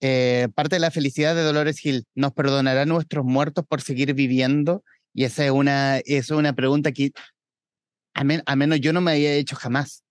Eh, 0.00 0.48
parte 0.54 0.76
de 0.76 0.80
la 0.80 0.90
felicidad 0.90 1.34
de 1.34 1.42
Dolores 1.42 1.78
Gil, 1.78 2.04
¿nos 2.14 2.32
perdonarán 2.32 2.88
nuestros 2.88 3.24
muertos 3.24 3.64
por 3.66 3.80
seguir 3.82 4.14
viviendo? 4.14 4.82
Y 5.14 5.24
esa 5.24 5.44
es 5.44 5.50
una, 5.50 5.98
es 5.98 6.30
una 6.30 6.54
pregunta 6.54 6.92
que 6.92 7.12
a, 8.14 8.56
menos 8.56 8.80
yo 8.80 8.92
no 8.92 9.00
me 9.00 9.12
había 9.12 9.32
hecho 9.34 9.56
jamás, 9.56 10.04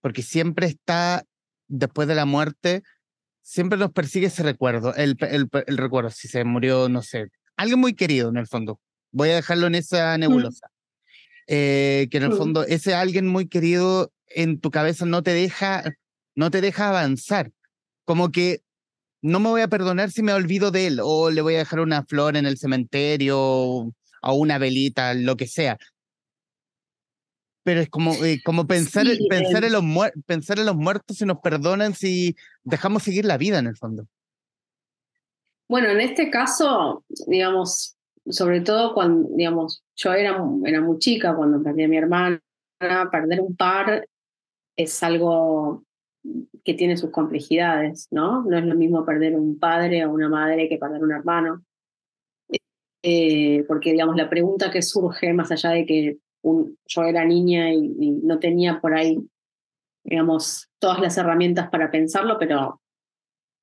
porque 0.00 0.22
siempre 0.22 0.66
está, 0.66 1.24
después 1.68 2.08
de 2.08 2.14
la 2.14 2.24
muerte, 2.24 2.82
siempre 3.42 3.78
nos 3.78 3.92
persigue 3.92 4.26
ese 4.26 4.42
recuerdo, 4.42 4.94
el, 4.94 5.16
el, 5.20 5.76
recuerdo, 5.76 6.10
si 6.10 6.28
se 6.28 6.44
murió, 6.44 6.88
no 6.88 7.02
sé, 7.02 7.28
alguien 7.56 7.80
muy 7.80 7.94
querido 7.94 8.28
en 8.28 8.36
el 8.36 8.46
fondo. 8.46 8.80
Voy 9.12 9.30
a 9.30 9.36
dejarlo 9.36 9.66
en 9.66 9.74
esa 9.74 10.16
mm. 10.16 10.20
nebulosa. 10.20 10.70
Eh, 11.48 12.08
que 12.10 12.16
en 12.16 12.24
el 12.24 12.30
mm. 12.30 12.36
fondo 12.36 12.64
ese 12.64 12.94
alguien 12.94 13.26
muy 13.26 13.48
querido 13.48 14.12
en 14.28 14.60
tu 14.60 14.72
cabeza 14.72 15.06
no 15.06 15.22
te 15.22 15.32
deja, 15.32 15.84
no 16.34 16.50
te 16.50 16.60
deja 16.60 16.88
avanzar. 16.88 17.52
Como 18.04 18.30
que 18.30 18.62
no 19.22 19.40
me 19.40 19.48
voy 19.48 19.62
a 19.62 19.68
perdonar 19.68 20.10
si 20.10 20.22
me 20.22 20.32
olvido 20.32 20.70
de 20.70 20.88
él 20.88 21.00
o 21.02 21.30
le 21.30 21.42
voy 21.42 21.54
a 21.54 21.58
dejar 21.58 21.80
una 21.80 22.04
flor 22.04 22.36
en 22.36 22.46
el 22.46 22.58
cementerio 22.58 23.38
o 23.38 23.92
una 24.34 24.58
velita, 24.58 25.14
lo 25.14 25.36
que 25.36 25.46
sea 25.46 25.78
pero 27.66 27.80
es 27.80 27.88
como, 27.88 28.12
eh, 28.24 28.40
como 28.44 28.68
pensar, 28.68 29.08
pensar, 29.28 29.64
en 29.64 29.72
los 29.72 29.82
pensar 30.24 30.60
en 30.60 30.66
los 30.66 30.76
muertos 30.76 31.16
si 31.16 31.24
nos 31.24 31.38
perdonan 31.40 31.96
si 31.96 32.36
dejamos 32.62 33.02
seguir 33.02 33.24
la 33.24 33.38
vida 33.38 33.58
en 33.58 33.66
el 33.66 33.76
fondo. 33.76 34.06
Bueno, 35.68 35.88
en 35.88 36.00
este 36.00 36.30
caso, 36.30 37.04
digamos, 37.26 37.96
sobre 38.28 38.60
todo 38.60 38.94
cuando, 38.94 39.28
digamos, 39.36 39.82
yo 39.96 40.12
era, 40.12 40.40
era 40.64 40.80
muy 40.80 40.98
chica 40.98 41.34
cuando 41.34 41.62
perdí 41.62 41.84
a 41.84 41.88
mi 41.88 41.96
hermana, 41.96 42.40
perder 43.10 43.40
un 43.40 43.56
par 43.56 44.06
es 44.76 45.02
algo 45.02 45.84
que 46.64 46.74
tiene 46.74 46.96
sus 46.96 47.10
complejidades, 47.10 48.08
¿no? 48.10 48.42
No 48.42 48.58
es 48.58 48.64
lo 48.64 48.74
mismo 48.74 49.04
perder 49.04 49.36
un 49.36 49.58
padre 49.58 50.04
o 50.04 50.12
una 50.12 50.28
madre 50.28 50.68
que 50.68 50.78
perder 50.78 51.02
un 51.02 51.12
hermano. 51.12 51.64
Eh, 53.02 53.64
porque, 53.68 53.92
digamos, 53.92 54.16
la 54.16 54.28
pregunta 54.28 54.70
que 54.70 54.82
surge, 54.82 55.32
más 55.32 55.52
allá 55.52 55.70
de 55.70 55.86
que 55.86 56.18
yo 56.86 57.04
era 57.04 57.24
niña 57.24 57.72
y, 57.72 58.10
no 58.22 58.38
tenía 58.38 58.80
por 58.80 58.94
ahí, 58.94 59.18
digamos, 60.04 60.68
todas 60.80 61.00
las 61.00 61.16
herramientas 61.16 61.70
para 61.70 61.90
pensarlo, 61.90 62.36
pero 62.38 62.80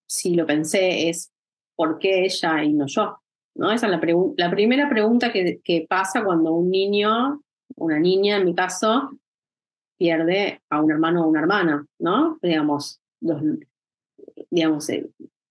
si 0.07 0.35
lo 0.35 0.45
pensé 0.45 1.09
es 1.09 1.32
¿por 1.75 1.99
qué 1.99 2.25
ella 2.25 2.63
y 2.63 2.73
no 2.73 2.85
yo? 2.87 3.19
¿No? 3.55 3.71
Esa 3.71 3.87
es 3.87 3.91
la, 3.91 4.01
la 4.37 4.51
primera 4.51 4.89
pregunta 4.89 5.31
que, 5.31 5.59
que 5.63 5.85
pasa 5.87 6.23
cuando 6.23 6.53
un 6.53 6.69
niño, 6.69 7.41
una 7.75 7.99
niña 7.99 8.37
en 8.37 8.45
mi 8.45 8.55
caso, 8.55 9.11
pierde 9.97 10.61
a 10.69 10.81
un 10.81 10.91
hermano 10.91 11.23
o 11.23 11.29
una 11.29 11.41
hermana, 11.41 11.85
¿no? 11.99 12.37
Digamos, 12.41 12.99
digamos, 14.49 14.89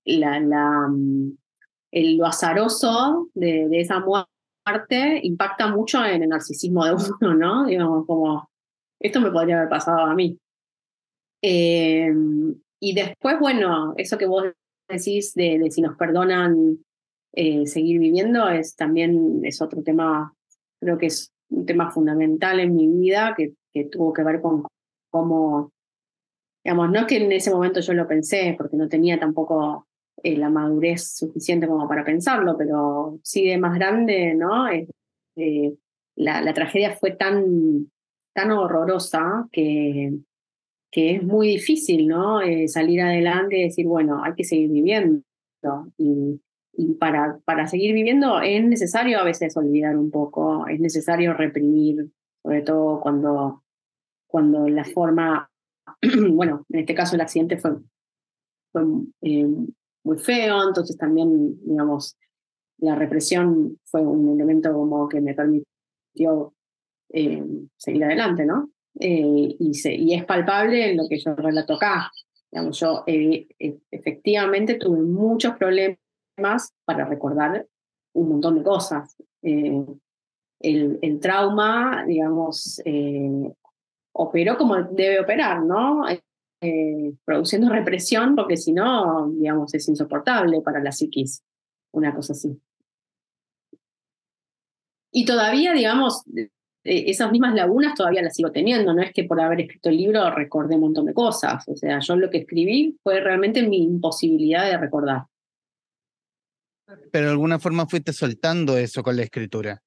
la, 0.05 0.41
la, 0.41 0.89
mm, 0.89 1.39
el, 1.93 2.17
lo 2.17 2.27
azaroso 2.27 3.29
de, 3.35 3.69
de, 3.69 3.81
esa 3.81 4.01
muerte 4.01 5.21
impacta 5.23 5.69
mucho 5.69 6.05
en 6.05 6.23
el 6.23 6.29
narcisismo 6.29 6.85
de 6.85 6.93
uno, 7.21 7.35
¿no? 7.35 7.67
Digamos, 7.67 8.07
como, 8.07 8.51
esto 9.01 9.21
me 9.21 9.31
podría 9.31 9.59
haber 9.59 9.69
pasado 9.69 10.01
a 10.01 10.15
mí. 10.15 10.39
Em, 11.43 12.55
y 12.81 12.95
después, 12.95 13.39
bueno, 13.41 13.95
eso 13.97 14.17
que 14.17 14.27
vos 14.27 14.45
decís 14.93 15.35
de, 15.35 15.71
si 15.71 15.81
nos 15.83 15.97
perdonan 15.97 16.79
eh, 17.33 17.67
seguir 17.67 17.99
viviendo 17.99 18.49
es 18.49 18.77
también 18.77 19.41
es 19.45 19.63
otro 19.63 19.83
tema, 19.83 20.35
creo 20.81 20.99
que 20.99 21.07
es 21.07 21.33
un 21.49 21.67
tema 21.67 21.91
fundamental 21.91 22.61
en 22.61 22.75
mi 22.75 22.89
vida 22.89 23.35
que, 23.37 23.55
tuvo 23.91 24.13
que 24.13 24.23
ver 24.23 24.43
con 24.43 24.65
cómo, 25.11 25.73
digamos, 26.63 26.91
no 26.91 27.01
es 27.01 27.07
que 27.07 27.17
en 27.17 27.33
ese 27.33 27.51
momento 27.51 27.81
yo 27.81 27.95
lo 27.95 28.07
pensé, 28.07 28.55
porque 28.57 28.77
no 28.77 28.87
tenía 28.87 29.19
tampoco 29.19 29.87
eh, 30.23 30.37
la 30.37 30.51
madurez 30.51 31.17
suficiente 31.17 31.67
como 31.67 31.89
para 31.89 32.05
pensarlo, 32.05 32.57
pero 32.59 33.19
sí 33.23 33.47
de 33.49 33.57
más 33.57 33.75
grande, 33.75 34.35
¿no? 34.35 34.69
Eh, 34.69 35.75
la, 36.17 36.43
la, 36.43 36.53
tragedia 36.53 36.95
fue 36.95 37.13
tan, 37.13 37.91
tan 38.35 38.51
horrorosa 38.51 39.49
que, 39.51 40.13
que 40.93 41.17
es 41.17 41.23
muy 41.25 41.49
difícil, 41.49 42.07
¿no? 42.07 42.43
Eh, 42.43 42.69
salir 42.69 43.01
adelante 43.01 43.59
y 43.59 43.65
decir, 43.65 43.87
bueno, 43.87 44.23
hay 44.23 44.35
que 44.35 44.45
seguir 44.45 44.71
viviendo. 44.71 45.23
Y, 45.97 46.41
para, 46.99 47.39
para 47.45 47.67
seguir 47.67 47.95
viviendo 47.95 48.41
es 48.41 48.65
necesario 48.65 49.19
a 49.19 49.25
veces 49.25 49.57
olvidar 49.57 49.97
un 49.97 50.11
poco, 50.11 50.67
es 50.67 50.81
necesario 50.81 51.35
reprimir, 51.35 52.11
sobre 52.43 52.63
todo 52.63 53.01
cuando, 53.01 53.63
cuando 54.27 54.69
la 54.69 54.85
forma, 54.85 55.51
bueno, 56.31 56.67
en 56.71 56.81
este 56.81 56.95
caso 56.95 57.15
el 57.15 57.21
accidente 57.21 57.59
fue, 57.59 57.73
fue 58.73 58.83
eh, 59.23 59.47
muy 60.05 60.19
feo, 60.19 60.67
entonces 60.67 60.97
también, 60.97 61.59
digamos, 61.65 62.17
la 62.79 62.97
represión 62.97 63.79
fue 63.85 64.01
un 64.01 64.31
elemento 64.31 64.73
como 64.73 65.09
que 65.09 65.21
me 65.21 65.35
permitió 65.35 66.55
eh, 67.11 67.45
seguir 67.77 68.05
adelante, 68.05 68.45
¿no? 68.45 68.71
Eh, 69.01 69.57
y, 69.59 70.15
es 70.15 70.25
palpable 70.25 70.91
en 70.91 70.97
lo 70.97 71.09
que 71.09 71.19
yo 71.19 71.35
relato 71.35 71.75
acá. 71.75 72.11
Digamos, 72.51 72.79
yo 72.79 73.05
efectivamente 73.07 74.75
tuve 74.75 75.01
muchos 75.01 75.57
problemas 75.57 75.99
para 76.85 77.07
recordar 77.07 77.67
un 78.15 78.29
montón 78.29 78.59
de 78.59 78.63
cosas. 78.63 79.17
Eh, 79.43 79.85
el, 80.61 80.99
el, 81.03 81.21
trauma, 81.21 82.05
digamos, 82.07 82.81
eh, 82.85 83.53
operó 84.13 84.57
como 84.57 84.77
debe 84.83 85.21
operar, 85.21 85.63
¿no? 85.65 86.05
Eh, 86.61 87.15
produciendo 87.25 87.69
represión, 87.73 88.37
porque 88.37 88.57
si 88.57 88.73
no, 88.73 89.31
digamos, 89.31 89.75
es 89.75 89.89
insoportable 89.89 90.61
para 90.61 90.81
la 90.81 90.93
psiquis, 90.93 91.43
una 91.93 92.15
cosa 92.15 92.33
así. 92.33 92.61
Y 95.11 95.27
todavía, 95.27 95.73
digamos, 95.73 96.23
esas 96.85 97.31
mismas 97.31 97.55
lagunas 97.55 97.95
todavía 97.95 98.23
las 98.23 98.35
sigo 98.35 98.51
teniendo, 98.51 98.93
no 98.93 99.03
es 99.03 99.13
que 99.13 99.25
por 99.25 99.41
haber 99.41 99.61
escrito 99.61 99.89
el 99.89 99.97
libro 99.97 100.31
recordé 100.31 100.75
un 100.75 100.83
montón 100.83 101.07
de 101.07 101.15
cosas, 101.15 101.67
o 101.69 101.77
sea, 101.77 102.01
yo 102.01 102.17
lo 102.17 102.29
que 102.29 102.39
escribí 102.39 102.99
fue 103.03 103.21
realmente 103.21 103.63
mi 103.63 103.83
imposibilidad 103.85 104.67
de 104.67 104.79
recordar. 104.79 105.27
Pero 107.11 107.27
de 107.27 107.33
alguna 107.33 107.59
forma 107.59 107.87
fuiste 107.87 108.13
soltando 108.13 108.77
eso 108.77 109.03
con 109.03 109.17
la 109.17 109.23
escritura. 109.23 109.83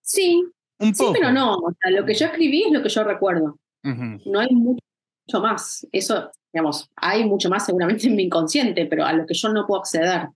Sí, 0.00 0.44
Un 0.78 0.92
poco. 0.92 1.12
sí, 1.12 1.18
pero 1.18 1.32
no. 1.32 1.56
O 1.56 1.72
sea, 1.80 1.90
lo 1.90 2.06
que 2.06 2.14
yo 2.14 2.26
escribí 2.26 2.64
es 2.64 2.72
lo 2.72 2.82
que 2.82 2.88
yo 2.88 3.02
recuerdo. 3.02 3.58
No 3.82 4.40
hay 4.40 4.52
mucho 4.52 5.40
más. 5.40 5.86
Eso, 5.92 6.30
digamos, 6.52 6.90
hay 6.96 7.24
mucho 7.24 7.48
más 7.48 7.66
seguramente 7.66 8.06
en 8.06 8.16
mi 8.16 8.24
inconsciente, 8.24 8.86
pero 8.86 9.04
a 9.04 9.12
lo 9.12 9.26
que 9.26 9.34
yo 9.34 9.48
no 9.48 9.66
puedo 9.66 9.80
acceder. 9.80 10.28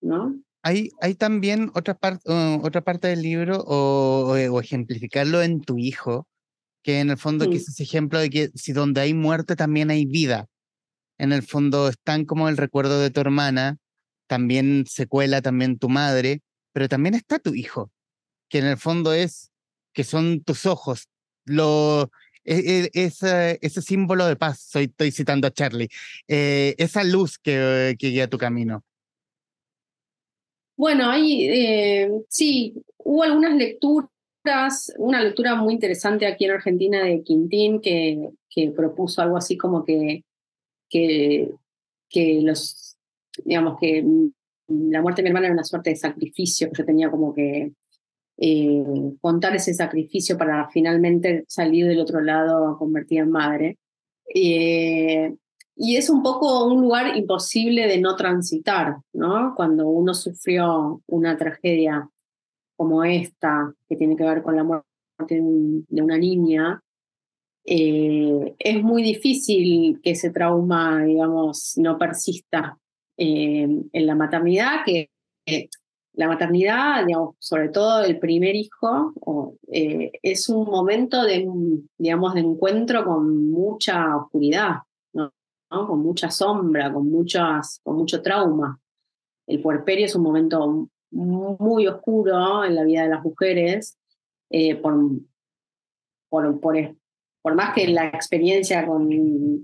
¿No? 0.00 0.36
Hay, 0.66 0.90
hay 1.00 1.14
también 1.14 1.70
otra, 1.74 1.94
parte 1.94 2.28
uh, 2.28 2.60
otra 2.64 2.80
parte 2.80 3.06
del 3.06 3.22
libro, 3.22 3.60
o, 3.60 4.32
o, 4.32 4.60
ejemplificarlo 4.60 5.40
en 5.40 5.60
tu 5.60 5.78
hijo, 5.78 6.26
que 6.82 6.98
en 6.98 7.10
el 7.10 7.18
fondo 7.18 7.48
que 7.48 7.58
es 7.58 7.68
ese 7.68 7.84
ejemplo 7.84 8.18
de 8.18 8.30
que 8.30 8.50
si 8.56 8.72
donde 8.72 9.00
hay 9.00 9.14
muerte 9.14 9.54
también 9.54 9.90
hay 9.90 10.06
vida. 10.06 10.48
En 11.18 11.32
el 11.32 11.44
fondo 11.44 11.88
están 11.88 12.24
como 12.24 12.48
el 12.48 12.56
recuerdo 12.56 12.98
de 13.00 13.10
tu 13.10 13.20
hermana, 13.20 13.76
también 14.26 14.86
secuela 14.88 15.40
también 15.40 15.78
tu 15.78 15.88
madre, 15.88 16.42
pero 16.72 16.88
también 16.88 17.14
está 17.14 17.38
tu 17.38 17.54
hijo, 17.54 17.92
que 18.48 18.58
en 18.58 18.66
el 18.66 18.76
fondo 18.76 19.12
es, 19.12 19.52
que 19.92 20.02
son 20.02 20.42
tus 20.42 20.66
ojos, 20.66 21.06
lo, 21.44 22.10
e, 22.44 22.90
e, 22.92 23.04
ese, 23.04 23.60
ese 23.62 23.82
símbolo 23.82 24.26
de 24.26 24.34
paz, 24.34 24.66
soy, 24.68 24.86
estoy 24.86 25.12
citando 25.12 25.46
a 25.46 25.52
Charlie, 25.52 25.90
eh, 26.26 26.74
esa 26.78 27.04
luz 27.04 27.38
que, 27.38 27.94
que, 28.00 28.08
guía 28.08 28.28
tu 28.28 28.36
camino. 28.36 28.84
Bueno, 30.76 31.10
ahí 31.10 31.48
eh, 31.48 32.10
sí, 32.28 32.74
hubo 32.98 33.22
algunas 33.22 33.56
lecturas, 33.56 34.92
una 34.98 35.22
lectura 35.22 35.54
muy 35.56 35.74
interesante 35.74 36.26
aquí 36.26 36.44
en 36.44 36.52
Argentina 36.52 37.02
de 37.02 37.22
Quintín 37.22 37.80
que, 37.80 38.30
que 38.48 38.70
propuso 38.70 39.22
algo 39.22 39.36
así 39.36 39.56
como 39.56 39.84
que 39.84 40.22
que, 40.88 41.50
que 42.08 42.40
los, 42.42 42.96
digamos 43.44 43.78
que 43.80 44.04
la 44.68 45.02
muerte 45.02 45.22
de 45.22 45.24
mi 45.24 45.28
hermana 45.28 45.46
era 45.46 45.54
una 45.54 45.64
suerte 45.64 45.90
de 45.90 45.96
sacrificio, 45.96 46.68
que 46.68 46.78
yo 46.78 46.84
tenía 46.84 47.10
como 47.10 47.34
que 47.34 47.72
eh, 48.38 48.84
contar 49.20 49.54
ese 49.56 49.74
sacrificio 49.74 50.36
para 50.36 50.68
finalmente 50.70 51.44
salir 51.48 51.86
del 51.86 52.00
otro 52.00 52.20
lado 52.20 52.76
convertida 52.78 53.22
en 53.22 53.30
madre. 53.30 53.78
Eh, 54.34 55.34
y 55.76 55.96
es 55.96 56.08
un 56.08 56.22
poco 56.22 56.66
un 56.66 56.80
lugar 56.80 57.16
imposible 57.16 57.86
de 57.86 58.00
no 58.00 58.16
transitar, 58.16 58.96
¿no? 59.12 59.54
Cuando 59.54 59.86
uno 59.86 60.14
sufrió 60.14 61.02
una 61.06 61.36
tragedia 61.36 62.08
como 62.76 63.04
esta, 63.04 63.74
que 63.88 63.96
tiene 63.96 64.16
que 64.16 64.24
ver 64.24 64.42
con 64.42 64.56
la 64.56 64.64
muerte 64.64 64.84
de 65.28 66.02
una 66.02 66.16
niña, 66.16 66.82
eh, 67.64 68.54
es 68.58 68.82
muy 68.82 69.02
difícil 69.02 70.00
que 70.02 70.10
ese 70.12 70.30
trauma, 70.30 71.04
digamos, 71.04 71.74
no 71.76 71.98
persista 71.98 72.78
eh, 73.18 73.68
en 73.92 74.06
la 74.06 74.14
maternidad, 74.14 74.84
que 74.84 75.10
la 76.14 76.28
maternidad, 76.28 77.04
digamos, 77.04 77.36
sobre 77.38 77.68
todo 77.68 78.02
el 78.02 78.18
primer 78.18 78.56
hijo, 78.56 79.12
eh, 79.70 80.12
es 80.22 80.48
un 80.48 80.64
momento 80.64 81.22
de, 81.22 81.46
digamos, 81.98 82.34
de 82.34 82.40
encuentro 82.40 83.04
con 83.04 83.50
mucha 83.50 84.16
oscuridad, 84.16 84.76
con 85.84 86.00
mucha 86.00 86.30
sombra, 86.30 86.92
con, 86.92 87.10
muchas, 87.10 87.80
con 87.82 87.96
mucho 87.96 88.22
trauma. 88.22 88.78
El 89.46 89.60
puerperio 89.60 90.06
es 90.06 90.14
un 90.14 90.22
momento 90.22 90.88
muy 91.10 91.86
oscuro 91.86 92.64
en 92.64 92.74
la 92.74 92.84
vida 92.84 93.02
de 93.02 93.08
las 93.08 93.22
mujeres 93.22 93.98
por, 94.82 94.94
por, 96.28 96.60
por, 96.60 96.96
por 97.42 97.54
más 97.54 97.74
que 97.74 97.88
la 97.88 98.06
experiencia 98.06 98.86
con, 98.86 99.08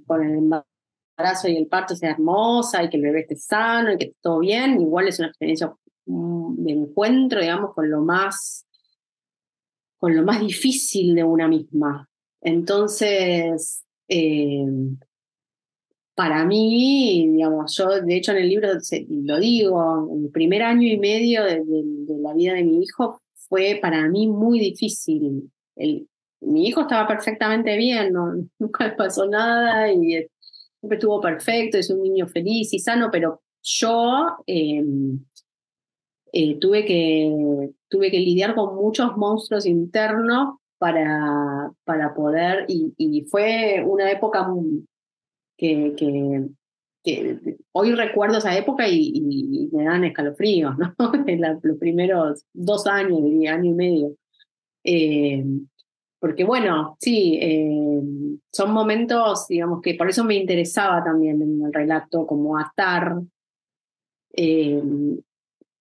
con 0.06 0.24
el 0.24 0.36
embarazo 0.36 1.48
y 1.48 1.56
el 1.56 1.66
parto 1.66 1.94
sea 1.94 2.10
hermosa 2.10 2.82
y 2.82 2.90
que 2.90 2.96
el 2.96 3.02
bebé 3.02 3.20
esté 3.20 3.36
sano 3.36 3.92
y 3.92 3.98
que 3.98 4.04
esté 4.04 4.16
todo 4.20 4.38
bien, 4.40 4.80
igual 4.80 5.08
es 5.08 5.18
una 5.18 5.28
experiencia 5.28 5.74
mm, 6.06 6.64
de 6.64 6.72
encuentro, 6.72 7.40
digamos, 7.40 7.74
con 7.74 7.90
lo 7.90 8.00
más, 8.00 8.66
con 9.98 10.14
lo 10.14 10.22
más 10.22 10.40
difícil 10.40 11.14
de 11.14 11.24
una 11.24 11.48
misma. 11.48 12.08
Entonces, 12.40 13.84
eh, 14.08 14.66
para 16.14 16.44
mí, 16.44 17.28
digamos, 17.32 17.74
yo 17.76 17.88
de 18.00 18.16
hecho 18.16 18.32
en 18.32 18.38
el 18.38 18.48
libro 18.48 18.68
lo 19.08 19.38
digo, 19.38 20.08
el 20.14 20.30
primer 20.30 20.62
año 20.62 20.86
y 20.86 20.98
medio 20.98 21.44
de, 21.44 21.62
la 22.20 22.34
vida 22.34 22.54
de 22.54 22.64
mi 22.64 22.82
hijo 22.82 23.20
fue 23.34 23.78
para 23.80 24.08
mí 24.08 24.28
muy 24.28 24.60
difícil. 24.60 25.50
El, 25.76 26.06
mi 26.40 26.66
hijo 26.66 26.82
estaba 26.82 27.06
perfectamente 27.06 27.76
bien, 27.76 28.12
nunca 28.58 28.88
le 28.88 28.94
pasó 28.94 29.26
nada 29.26 29.90
y 29.90 30.26
siempre 30.80 30.98
estuvo 30.98 31.20
perfecto, 31.20 31.78
es 31.78 31.90
un 31.90 32.02
niño 32.02 32.26
feliz 32.26 32.72
y 32.74 32.78
sano, 32.78 33.08
pero 33.10 33.40
yo 33.62 34.36
em, 34.46 35.24
eh, 36.32 36.58
tuve, 36.58 36.84
que, 36.84 37.70
tuve 37.88 38.10
que 38.10 38.18
lidiar 38.18 38.54
con 38.54 38.74
muchos 38.74 39.16
monstruos 39.16 39.66
internos 39.66 40.56
para, 40.78 41.70
para 41.84 42.12
poder, 42.14 42.66
y, 42.68 43.24
fue 43.30 43.84
una 43.86 44.10
época 44.10 44.48
que, 45.62 45.94
que, 45.96 46.48
que, 47.04 47.56
hoy 47.70 47.92
recuerdo 47.92 48.38
esa 48.38 48.56
época 48.58 48.88
y, 48.88 49.70
me 49.72 49.84
dan 49.84 50.02
escalofríos, 50.02 50.76
¿no? 50.76 50.92
los 51.62 51.78
primeros 51.78 52.44
dos 52.52 52.86
años, 52.88 53.22
diría, 53.22 53.54
año 53.54 53.70
y 53.70 53.74
medio. 53.74 54.16
Eh, 54.82 55.44
porque 56.18 56.42
bueno, 56.42 56.96
sí, 56.98 57.38
eh, 57.40 58.00
son 58.50 58.72
momentos, 58.72 59.46
digamos, 59.48 59.80
que 59.82 59.94
por 59.94 60.08
eso 60.08 60.24
me 60.24 60.34
interesaba 60.34 61.02
también 61.04 61.40
en 61.40 61.62
el 61.64 61.72
relato, 61.72 62.26
como 62.26 62.58
atar 62.58 63.20
eh, 64.32 64.82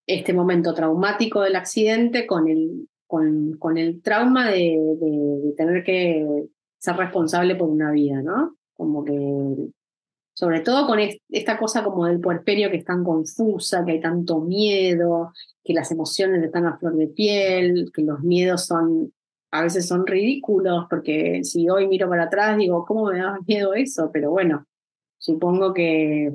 este 0.05 0.33
momento 0.33 0.75
traumático 0.75 1.41
del 1.41 1.55
accidente 1.55 2.27
con 2.27 2.47
el, 2.47 2.87
con, 3.07 3.57
con 3.57 3.77
el 3.79 4.01
trauma 4.03 4.51
de, 4.51 4.77
de, 4.99 5.53
tener 5.57 5.83
que 5.83 6.47
ser 6.77 6.95
responsable 6.97 7.55
por 7.55 7.69
una 7.69 7.91
vida, 7.91 8.21
¿no? 8.21 8.55
Como 8.81 9.05
que, 9.05 9.13
sobre 10.33 10.61
todo 10.61 10.87
con 10.87 10.97
esta 11.29 11.59
cosa 11.59 11.83
como 11.83 12.07
del 12.07 12.19
puerperio 12.19 12.71
que 12.71 12.77
es 12.77 12.83
tan 12.83 13.03
confusa, 13.03 13.85
que 13.85 13.91
hay 13.91 14.01
tanto 14.01 14.39
miedo, 14.39 15.33
que 15.63 15.73
las 15.73 15.91
emociones 15.91 16.43
están 16.43 16.65
a 16.65 16.79
flor 16.79 16.95
de 16.95 17.05
piel, 17.05 17.91
que 17.93 18.01
los 18.01 18.21
miedos 18.21 18.65
son 18.65 19.13
a 19.51 19.61
veces 19.61 19.87
son 19.87 20.07
ridículos, 20.07 20.87
porque 20.89 21.43
si 21.43 21.69
hoy 21.69 21.87
miro 21.87 22.09
para 22.09 22.23
atrás 22.23 22.57
digo, 22.57 22.85
¿cómo 22.85 23.11
me 23.11 23.19
da 23.19 23.37
miedo 23.45 23.75
eso? 23.75 24.09
Pero 24.11 24.31
bueno, 24.31 24.65
supongo 25.19 25.75
que, 25.75 26.33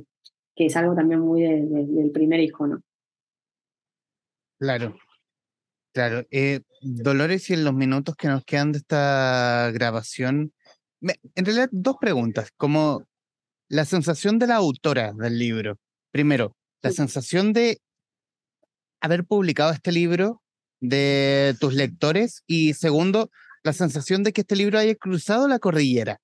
es 0.55 0.77
algo 0.77 0.95
también 0.95 1.19
muy 1.19 1.43
del 1.43 2.13
primer 2.13 2.39
hijo, 2.39 2.69
¿no? 2.69 2.81
Claro, 4.61 4.95
claro. 5.93 6.25
Eh, 6.31 6.61
Dolores, 6.81 7.51
y 7.51 7.55
en 7.55 7.65
los 7.65 7.75
minutos 7.75 8.15
que 8.15 8.29
nos 8.29 8.45
quedan 8.45 8.71
de 8.71 8.79
esta 8.79 9.73
grabación, 9.75 10.53
en 11.01 11.45
realidad 11.45 11.69
dos 11.73 11.97
preguntas, 12.01 12.51
como 12.57 13.05
la 13.69 13.85
sensación 13.85 14.39
de 14.39 14.47
la 14.47 14.57
autora 14.57 15.13
del 15.13 15.39
libro. 15.39 15.79
Primero, 16.13 16.57
la 16.83 16.91
sensación 16.93 17.53
de 17.53 17.81
haber 19.01 19.25
publicado 19.25 19.73
este 19.73 19.93
libro 19.93 20.43
de 20.81 21.55
tus 21.61 21.75
lectores 21.75 22.43
y 22.47 22.75
segundo, 22.75 23.31
la 23.63 23.73
sensación 23.73 24.23
de 24.23 24.33
que 24.33 24.43
este 24.43 24.57
libro 24.57 24.79
haya 24.79 24.95
cruzado 24.95 25.49
la 25.49 25.59
cordillera 25.59 26.21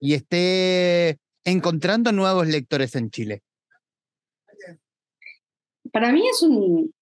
y 0.00 0.14
esté 0.14 1.18
encontrando 1.44 2.12
nuevos 2.12 2.46
lectores 2.46 2.94
en 2.94 3.10
Chile? 3.10 3.42
Para 5.92 6.12
mí 6.12 6.26
es 6.28 6.42
un, 6.42 6.92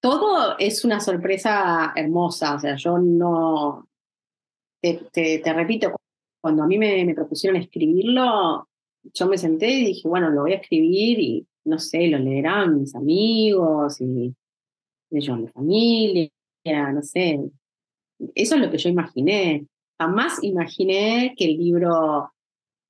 todo 0.00 0.58
es 0.58 0.84
una 0.84 1.00
sorpresa 1.00 1.92
hermosa, 1.94 2.54
o 2.54 2.58
sea, 2.58 2.76
yo 2.76 2.98
no, 2.98 3.88
te, 4.80 5.40
te, 5.42 5.52
repito, 5.52 5.94
cuando 6.46 6.62
a 6.62 6.66
mí 6.68 6.78
me, 6.78 7.04
me, 7.04 7.12
propusieron 7.12 7.60
escribirlo, 7.60 8.68
yo 9.02 9.26
me 9.26 9.36
senté 9.36 9.68
y 9.68 9.86
dije, 9.86 10.06
bueno, 10.06 10.30
lo 10.30 10.42
voy 10.42 10.52
a 10.52 10.58
escribir 10.58 11.18
y 11.18 11.44
no 11.64 11.80
sé, 11.80 12.06
lo 12.06 12.20
leerán 12.20 12.78
mis 12.78 12.94
amigos 12.94 14.00
y 14.00 14.32
yo, 15.10 15.36
mi 15.36 15.48
familia, 15.48 16.30
no 16.94 17.02
sé. 17.02 17.40
Eso 18.36 18.54
es 18.54 18.60
lo 18.60 18.70
que 18.70 18.78
yo 18.78 18.88
imaginé. 18.88 19.66
Jamás 19.98 20.38
imaginé 20.44 21.34
que 21.36 21.46
el 21.46 21.58
libro 21.58 22.30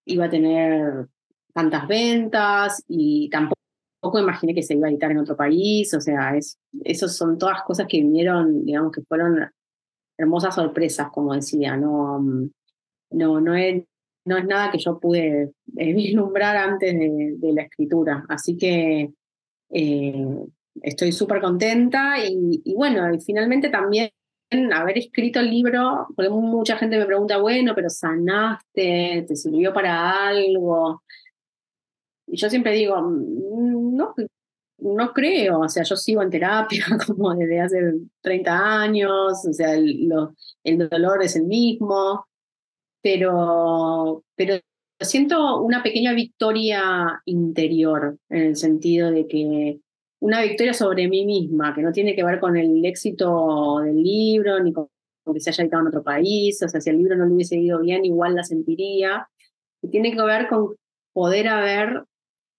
iba 0.05 0.27
a 0.27 0.31
tener 0.31 1.07
tantas 1.55 1.89
ventas 1.89 2.85
y 2.89 3.31
tampoco 3.31 4.19
imaginé 4.19 4.55
que 4.55 4.63
se 4.63 4.75
iba 4.75 4.87
a 4.87 4.91
editar 4.91 5.11
en 5.13 5.19
otro 5.19 5.35
país. 5.35 5.95
O 5.95 6.01
sea, 6.03 6.37
es, 6.37 6.59
esos 6.85 7.17
son 7.17 7.39
todas 7.39 7.63
cosas 7.63 7.87
que 7.89 8.03
vinieron, 8.03 8.67
digamos, 8.67 8.93
que 8.93 9.01
fueron 9.01 9.51
hermosas 10.19 10.55
sorpresas, 10.55 11.09
como 11.11 11.33
decía. 11.33 11.75
No, 11.79 12.23
no, 13.11 13.41
no, 13.41 13.55
es, 13.55 13.85
no 14.25 14.37
es 14.37 14.45
nada 14.45 14.71
que 14.71 14.79
yo 14.79 14.99
pude 14.99 15.53
vislumbrar 15.67 16.57
antes 16.57 16.93
de, 16.95 17.53
la 17.53 17.63
escritura. 17.63 18.25
Así 18.29 18.57
que 18.57 19.13
eh, 19.71 20.27
estoy 20.83 21.13
súper 21.13 21.41
contenta 21.41 22.17
y, 22.25 22.75
bueno, 22.75 23.13
y 23.15 23.21
finalmente 23.21 23.69
también 23.69 24.11
haber 24.73 24.99
escrito 24.99 25.41
el 25.41 25.51
libro, 25.51 26.07
porque 26.15 26.31
mucha 26.31 26.77
gente 26.77 26.99
me 26.99 27.07
pregunta, 27.07 27.39
bueno, 27.39 27.73
pero 27.75 27.91
sanaste, 27.91 29.25
te 29.27 29.37
sirvió 29.37 29.73
para 29.73 30.29
algo. 30.29 31.03
Y 32.27 32.37
yo 32.37 32.49
siempre 32.49 32.73
digo, 32.73 33.01
no, 33.01 34.15
no 34.79 35.13
creo, 35.13 35.61
o 35.61 35.69
sea, 35.69 35.83
yo 35.83 35.97
sigo 35.97 36.23
en 36.23 36.31
terapia 36.31 36.85
como 37.07 37.35
desde 37.35 37.61
hace 37.61 37.79
30 38.21 38.81
años, 38.83 39.47
o 39.47 39.53
sea, 39.53 39.75
el, 39.75 40.09
el 40.65 40.89
dolor 40.89 41.23
es 41.23 41.37
el 41.37 41.45
mismo, 41.45 42.27
pero, 43.03 44.25
pero 44.35 44.59
siento 45.01 45.61
una 45.61 45.83
pequeña 45.83 46.13
victoria 46.15 47.21
interior, 47.25 48.19
en 48.29 48.43
el 48.43 48.57
sentido 48.57 49.11
de 49.11 49.27
que 49.27 49.81
una 50.21 50.43
victoria 50.43 50.73
sobre 50.73 51.09
mí 51.09 51.25
misma, 51.27 51.75
que 51.75 51.83
no 51.83 51.93
tiene 51.93 52.15
que 52.15 52.25
ver 52.25 52.41
con 52.41 52.57
el 52.57 52.85
éxito 52.85 53.81
del 53.81 54.03
libro, 54.03 54.61
ni 54.61 54.73
con, 54.73 54.89
que 55.33 55.41
se 55.41 55.51
haya 55.51 55.65
editado 55.65 55.83
en 55.83 55.89
otro 55.89 56.03
país, 56.03 56.63
o 56.63 56.69
sea, 56.69 56.81
si 56.81 56.91
el 56.91 56.99
libro 56.99 57.17
no 57.17 57.27
le 57.27 57.35
hubiese 57.35 57.57
ido 57.57 57.81
bien, 57.81 58.05
igual 58.05 58.35
la 58.35 58.45
sentiría, 58.45 59.29
y 59.83 59.89
tiene 59.89 60.13
que 60.13 60.23
ver 60.23 60.49
con 60.49 60.75
poder 61.13 61.49
haber 61.49 62.05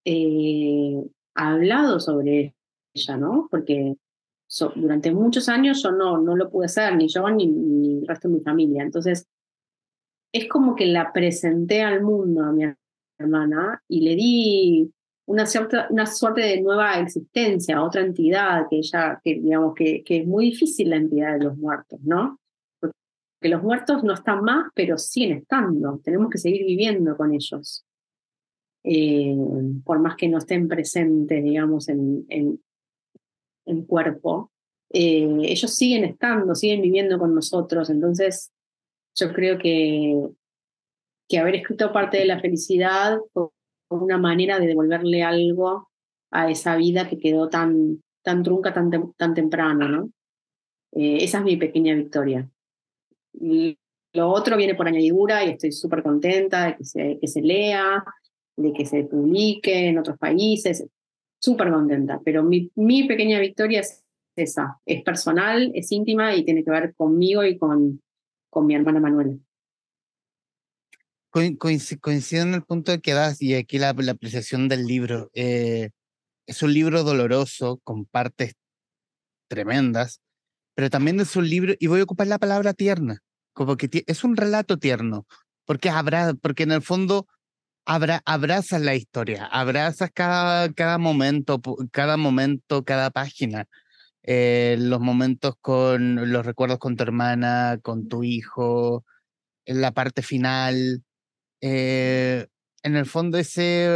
eh, 0.06 1.04
hablado 1.36 2.00
sobre 2.00 2.56
ella, 2.94 3.18
¿no? 3.18 3.48
Porque 3.50 3.96
durante 4.76 5.12
muchos 5.12 5.50
años 5.50 5.84
yo 5.84 5.92
no, 5.92 6.18
no 6.20 6.36
lo 6.36 6.50
pude 6.50 6.66
hacer, 6.66 6.96
ni 6.96 7.08
yo 7.08 7.30
ni, 7.30 7.48
ni 7.48 8.00
el 8.00 8.08
resto 8.08 8.28
de 8.28 8.36
mi 8.36 8.42
familia. 8.42 8.84
Entonces, 8.84 9.28
es 10.32 10.48
como 10.48 10.76
que 10.76 10.86
la 10.86 11.12
presenté 11.14 11.82
al 11.82 12.04
mundo 12.04 12.44
a 12.44 12.52
mi 12.52 12.64
hermana 13.18 13.82
y 13.88 14.02
le 14.02 14.16
di 14.16 14.94
una, 15.28 15.46
cierta, 15.46 15.88
una 15.90 16.06
suerte 16.06 16.42
de 16.42 16.62
nueva 16.62 17.00
existencia, 17.00 17.84
otra 17.84 18.02
entidad 18.02 18.68
que 18.70 18.78
ella, 18.78 19.20
que 19.24 19.36
digamos 19.36 19.74
que, 19.76 20.04
que 20.04 20.18
es 20.18 20.28
muy 20.28 20.46
difícil 20.46 20.90
la 20.90 20.96
entidad 20.96 21.34
de 21.34 21.44
los 21.44 21.58
muertos, 21.58 22.00
¿no? 22.04 22.40
Porque 22.80 23.50
los 23.50 23.62
muertos 23.62 24.04
no 24.04 24.14
están 24.14 24.44
más, 24.44 24.72
pero 24.74 24.98
siguen 24.98 25.40
estando. 25.40 26.00
Tenemos 26.04 26.30
que 26.30 26.38
seguir 26.38 26.66
viviendo 26.66 27.16
con 27.18 27.34
ellos. 27.34 27.86
Eh, 28.84 29.36
por 29.84 30.00
más 30.00 30.16
que 30.16 30.30
no 30.30 30.38
estén 30.38 30.70
presentes, 30.70 31.44
digamos, 31.44 31.90
en, 31.90 32.26
en, 32.30 33.84
cuerpo, 33.86 34.52
eh, 34.92 35.28
ellos 35.44 35.76
siguen 35.76 36.06
estando, 36.06 36.56
siguen 36.56 36.82
viviendo 36.82 37.20
con 37.20 37.36
nosotros. 37.36 37.90
Entonces, 37.90 38.54
yo 39.18 39.34
creo 39.34 39.58
que, 39.58 40.30
que 41.28 41.40
haber 41.40 41.56
escrito 41.56 41.92
parte 41.92 42.18
de 42.18 42.26
la 42.26 42.40
felicidad 42.40 43.20
una 43.90 44.18
manera 44.18 44.60
de 44.60 44.68
devolverle 44.68 45.24
algo 45.24 45.90
a 46.32 46.50
esa 46.52 46.76
vida 46.76 47.10
que 47.10 47.18
quedó 47.18 47.50
tan, 47.50 48.04
tan 48.24 48.44
trunca 48.44 48.74
tan, 48.74 48.92
tan 49.16 49.34
temprano, 49.34 49.88
¿no? 49.88 50.10
Eh, 50.94 51.18
esa 51.22 51.40
es 51.40 51.44
mi 51.44 51.58
pequeña 51.58 51.96
victoria. 51.96 52.50
Y 53.34 53.78
lo 54.14 54.30
otro 54.30 54.58
viene 54.58 54.76
por 54.76 54.88
añadidura 54.88 55.44
y 55.44 55.52
estoy 55.52 55.72
súper 55.72 56.04
contenta 56.04 56.66
de 56.66 56.78
que 56.78 56.84
se, 56.84 57.18
que 57.20 57.28
se 57.28 57.42
lea, 57.42 58.04
de 58.58 58.74
que 58.74 58.86
se 58.86 59.04
publique 59.04 59.88
en 59.88 60.00
otros 60.00 60.18
países, 60.18 60.86
súper 61.40 61.72
contenta, 61.72 62.20
pero 62.26 62.44
mi, 62.44 62.72
mi 62.76 63.08
pequeña 63.08 63.40
victoria 63.40 63.82
es 63.82 64.04
esa, 64.36 64.80
es 64.86 65.04
personal, 65.04 65.72
es 65.74 65.92
íntima 65.92 66.36
y 66.36 66.44
tiene 66.44 66.64
que 66.64 66.72
ver 66.72 66.96
conmigo 66.96 67.44
y 67.44 67.58
con, 67.58 68.02
con 68.50 68.66
mi 68.66 68.76
hermana 68.76 69.00
Manuela 69.00 69.38
coincido 71.58 72.44
en 72.44 72.54
el 72.54 72.64
punto 72.64 72.92
de 72.92 73.00
que 73.00 73.14
das 73.14 73.42
y 73.42 73.54
aquí 73.56 73.78
la, 73.78 73.90
apreciación 73.90 74.68
del 74.68 74.86
libro. 74.86 75.30
Eh, 75.34 75.92
es 76.48 76.64
un 76.64 76.74
libro 76.74 77.04
doloroso, 77.04 77.80
con 77.84 78.06
partes 78.06 78.56
tremendas, 79.48 80.22
pero 80.76 80.90
también 80.90 81.20
es 81.20 81.36
un 81.36 81.50
libro, 81.50 81.74
y 81.80 81.88
voy 81.88 82.00
a 82.00 82.04
ocupar 82.04 82.28
la 82.28 82.40
palabra 82.40 82.74
tierna, 82.74 83.20
como 83.54 83.78
que 83.78 84.04
es 84.06 84.24
un 84.24 84.38
relato 84.38 84.78
tierno, 84.78 85.26
porque, 85.66 85.90
habrá, 85.90 86.34
porque 86.36 86.64
en 86.64 86.72
el 86.72 86.82
fondo 86.82 87.28
abra, 87.86 88.22
abrazas 88.26 88.82
la 88.82 88.96
historia, 88.96 89.46
abrazas 89.46 90.10
cada, 90.14 90.72
cada 90.74 90.98
momento, 90.98 91.62
cada 91.92 92.18
momento, 92.18 92.84
cada 92.84 93.10
página. 93.12 93.68
Eh, 94.30 94.76
los 94.78 95.00
momentos 95.00 95.56
con 95.62 96.32
los 96.32 96.46
recuerdos 96.46 96.80
con 96.80 96.98
tu 96.98 97.04
hermana, 97.04 97.80
con 97.82 98.10
tu 98.10 98.24
hijo, 98.26 99.06
en 99.66 99.80
la 99.82 99.94
parte 99.94 100.22
final, 100.22 101.04
eh, 101.62 102.48
en 102.84 102.98
el 102.98 103.06
fondo 103.06 103.38
ese, 103.38 103.90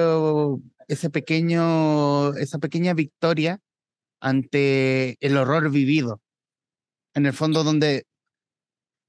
ese 0.87 1.09
pequeño, 1.09 2.33
esa 2.35 2.59
pequeña 2.59 2.93
victoria 2.93 3.59
ante 4.21 5.17
el 5.19 5.35
horror 5.37 5.69
vivido. 5.69 6.21
En 7.13 7.25
el 7.25 7.33
fondo 7.33 7.65
donde 7.65 8.05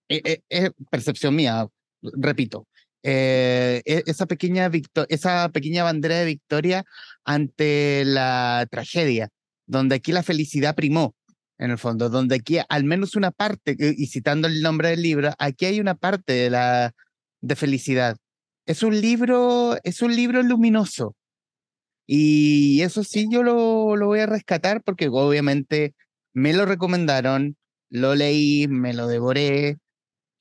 es, 0.09 0.41
e, 0.51 0.71
percepción 0.91 1.37
mía, 1.37 1.69
repito, 2.03 2.67
eh, 3.05 3.83
e, 3.85 4.03
esa, 4.07 4.27
pequeña 4.27 4.71
esa 5.09 5.49
pequeña 5.51 5.85
bandera 5.85 6.17
de 6.19 6.27
victoria 6.27 6.85
ante 7.25 8.05
la 8.07 8.67
tragedia, 8.71 9.29
donde 9.73 9.97
aquí 9.97 10.13
la 10.13 10.23
felicidad 10.23 10.77
primó, 10.77 11.15
en 11.59 11.73
el 11.73 11.79
fondo, 11.79 12.09
donde 12.09 12.37
aquí 12.37 12.59
al 12.69 12.85
menos 12.85 13.17
una 13.17 13.31
parte, 13.31 13.77
y 13.79 14.07
citando 14.07 14.49
el 14.49 14.63
nombre 14.63 14.91
del 14.91 15.03
libro, 15.03 15.33
aquí 15.39 15.67
hay 15.67 15.81
una 15.81 15.95
parte 15.95 16.33
de 16.33 16.51
la 16.51 16.93
de 17.41 17.57
felicidad, 17.57 18.17
es 18.67 18.83
un 18.83 19.01
libro, 19.01 19.77
es 19.83 20.03
un 20.03 20.15
libro 20.15 20.43
luminoso. 20.43 21.17
Y 22.07 22.83
eso 22.83 23.05
sí, 23.05 23.27
yo 23.31 23.43
lo, 23.43 23.97
lo 23.97 24.07
voy 24.07 24.21
a 24.21 24.27
rescatar 24.27 24.83
porque 24.83 25.09
obviamente 25.09 25.95
me 26.35 26.53
lo 26.53 26.67
recomendaron, 26.67 27.57
lo 27.91 28.15
leí, 28.15 28.69
me 28.69 28.93
lo 28.95 29.07
devoré. 29.07 29.79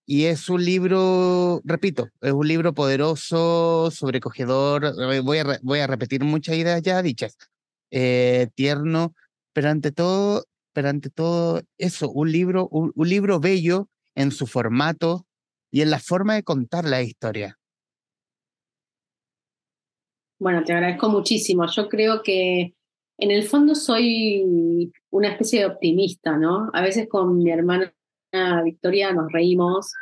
Y 0.06 0.26
es 0.26 0.50
un 0.50 0.66
libro, 0.66 1.62
repito, 1.64 2.10
es 2.22 2.32
un 2.34 2.48
libro 2.48 2.74
poderoso, 2.74 3.92
sobrecogedor. 3.92 4.94
Eh, 5.14 5.20
voy 5.22 5.38
a, 5.40 5.60
voy 5.62 5.80
a 5.80 5.88
repetir 5.88 6.24
muchas 6.24 6.56
ideas 6.58 6.82
ya 6.82 7.02
dichas. 7.02 7.38
Eh, 7.92 8.48
tierno, 8.56 9.14
pero 9.54 9.70
ante 9.70 9.92
todo, 9.92 10.46
pero 10.74 10.90
ante 10.90 11.10
todo 11.10 11.62
eso, 11.78 12.10
un 12.10 12.32
libro, 12.32 12.68
un 12.70 13.10
libro 13.10 13.40
bello 13.40 13.90
en 14.16 14.32
su 14.32 14.48
formato 14.48 15.26
y 15.72 15.82
en 15.82 15.90
la 15.90 16.00
forma 16.00 16.36
de 16.36 16.44
contar 16.44 16.86
la 16.86 17.02
historia. 17.02 17.58
Bueno, 20.40 20.64
te 20.64 20.74
agradezco 20.74 21.10
muchísimo. 21.10 21.68
Yo 21.68 21.88
creo 21.88 22.24
que 22.24 22.74
en 23.20 23.30
el 23.30 23.44
fondo 23.44 23.76
soy 23.76 24.92
una 25.12 25.28
especie 25.30 25.60
de 25.60 25.68
optimista, 25.68 26.36
¿no? 26.38 26.72
A 26.74 26.82
veces 26.82 27.08
con 27.08 27.38
mi 27.38 27.52
hermana 27.52 27.94
Victoria 28.64 29.14
nos 29.14 29.32
reímos 29.32 29.94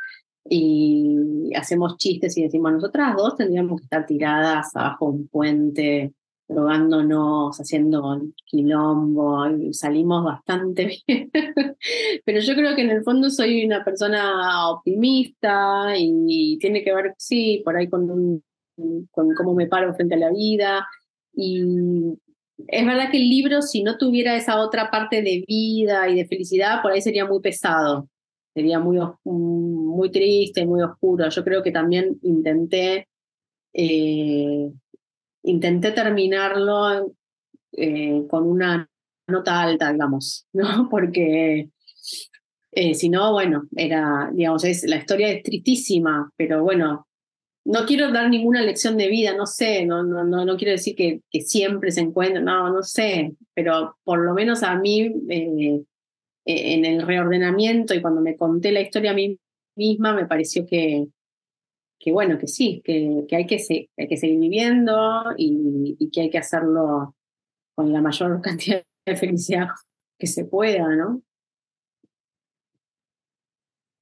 y 0.48 1.50
hacemos 1.54 1.98
chistes 1.98 2.38
y 2.38 2.42
decimos, 2.44 2.72
nosotras 2.72 3.14
dos 3.16 3.36
tendríamos 3.36 3.80
que 3.80 3.84
estar 3.84 4.06
tiradas 4.06 4.74
abajo 4.74 5.10
de 5.10 5.18
un 5.18 5.28
puente, 5.28 6.14
drogándonos, 6.50 7.56
haciendo 7.56 8.20
quilombo, 8.44 9.48
y 9.48 9.72
salimos 9.72 10.24
bastante 10.24 10.90
bien. 11.06 11.30
Pero 12.24 12.40
yo 12.40 12.54
creo 12.54 12.74
que 12.74 12.82
en 12.82 12.90
el 12.90 13.04
fondo 13.04 13.30
soy 13.30 13.64
una 13.64 13.84
persona 13.84 14.68
optimista 14.70 15.94
y 15.96 16.58
tiene 16.58 16.82
que 16.82 16.92
ver, 16.92 17.14
sí, 17.16 17.62
por 17.64 17.76
ahí 17.76 17.88
con 17.88 18.10
un 18.10 18.42
con 19.10 19.34
cómo 19.34 19.54
me 19.54 19.66
paro 19.66 19.94
frente 19.94 20.14
a 20.14 20.18
la 20.18 20.30
vida. 20.30 20.86
Y 21.34 21.62
es 22.68 22.86
verdad 22.86 23.10
que 23.10 23.18
el 23.18 23.28
libro, 23.28 23.62
si 23.62 23.82
no 23.82 23.96
tuviera 23.98 24.36
esa 24.36 24.60
otra 24.60 24.90
parte 24.90 25.22
de 25.22 25.44
vida 25.46 26.08
y 26.08 26.16
de 26.16 26.26
felicidad, 26.26 26.82
por 26.82 26.92
ahí 26.92 27.00
sería 27.02 27.26
muy 27.26 27.40
pesado, 27.40 28.08
sería 28.54 28.78
muy, 28.78 28.98
muy 29.24 30.10
triste, 30.10 30.66
muy 30.66 30.82
oscuro. 30.82 31.28
Yo 31.28 31.44
creo 31.44 31.62
que 31.62 31.70
también 31.70 32.18
intenté, 32.22 33.08
eh, 33.72 34.70
intenté 35.42 35.92
terminarlo 35.92 37.12
eh, 37.72 38.24
con 38.28 38.46
una 38.46 38.88
nota 39.28 39.62
alta, 39.62 39.92
digamos, 39.92 40.46
¿no? 40.52 40.88
Porque 40.88 41.70
eh, 42.72 42.94
si 42.94 43.08
no, 43.08 43.32
bueno, 43.32 43.64
era, 43.76 44.30
digamos, 44.32 44.64
es, 44.64 44.84
la 44.84 44.96
historia 44.96 45.28
es 45.30 45.42
tristísima, 45.42 46.30
pero 46.36 46.62
bueno, 46.62 47.06
no 47.64 47.84
quiero 47.86 48.10
dar 48.10 48.30
ninguna 48.30 48.62
lección 48.62 48.96
de 48.96 49.08
vida, 49.08 49.36
no 49.36 49.46
sé, 49.46 49.84
no, 49.84 50.02
no, 50.02 50.24
no, 50.24 50.44
no 50.44 50.56
quiero 50.56 50.72
decir 50.72 50.94
que, 50.94 51.20
siempre 51.42 51.90
se 51.90 52.00
encuentra, 52.00 52.40
no, 52.40 52.70
no 52.72 52.82
sé, 52.82 53.32
pero 53.54 53.96
por 54.04 54.24
lo 54.24 54.34
menos 54.34 54.62
a 54.62 54.76
mí, 54.78 55.12
eh, 55.28 55.82
eh, 56.46 56.74
en 56.74 56.84
el 56.84 57.06
reordenamiento 57.06 57.94
y 57.94 58.00
cuando 58.00 58.20
me 58.20 58.36
conté 58.36 58.72
la 58.72 58.80
historia 58.80 59.10
a 59.10 59.14
mí 59.14 59.38
misma, 59.76 60.14
me 60.14 60.26
pareció 60.26 60.66
que, 60.66 61.06
que 62.00 62.10
bueno, 62.10 62.38
que 62.38 62.48
sí, 62.48 62.80
que, 62.82 63.26
que, 63.28 63.36
hay, 63.36 63.46
que 63.46 63.62
hay 63.96 64.08
que 64.08 64.16
seguir 64.16 64.40
viviendo 64.40 65.22
y, 65.36 65.96
y 65.98 66.10
que 66.10 66.22
hay 66.22 66.30
que 66.30 66.38
hacerlo 66.38 67.14
con 67.74 67.92
la 67.92 68.00
mayor 68.00 68.40
cantidad 68.42 68.82
de 69.06 69.16
felicidad 69.16 69.68
que 70.18 70.26
se 70.26 70.44
pueda, 70.44 70.88
¿no? 70.96 71.22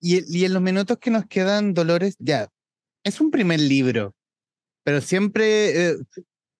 Y, 0.00 0.22
y 0.32 0.44
en 0.44 0.54
los 0.54 0.62
minutos 0.62 0.98
que 0.98 1.10
nos 1.10 1.26
quedan, 1.26 1.74
Dolores, 1.74 2.16
ya, 2.20 2.48
es 3.02 3.20
un 3.20 3.32
primer 3.32 3.58
libro, 3.58 4.14
pero 4.84 5.00
siempre, 5.00 5.90
eh, 5.90 5.96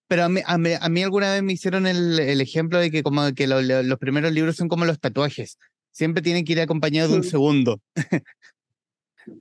pero 0.09 0.25
a 0.25 0.29
mí, 0.29 0.41
a, 0.45 0.57
mí, 0.57 1.03
alguna 1.03 1.33
vez 1.33 1.41
me 1.41 1.53
hicieron 1.53 1.87
el, 1.87 2.19
el 2.19 2.41
ejemplo 2.41 2.79
de 2.79 2.91
que 2.91 3.01
como 3.01 3.33
que 3.33 3.47
los 3.47 3.97
primeros 3.97 4.33
libros 4.33 4.57
son 4.57 4.67
como 4.67 4.83
los 4.83 4.99
tatuajes, 4.99 5.57
siempre 5.91 6.21
tienen 6.21 6.43
que 6.43 6.51
ir 6.51 6.59
acompañados 6.59 7.11
de 7.11 7.17
un 7.17 7.23
segundo 7.23 7.81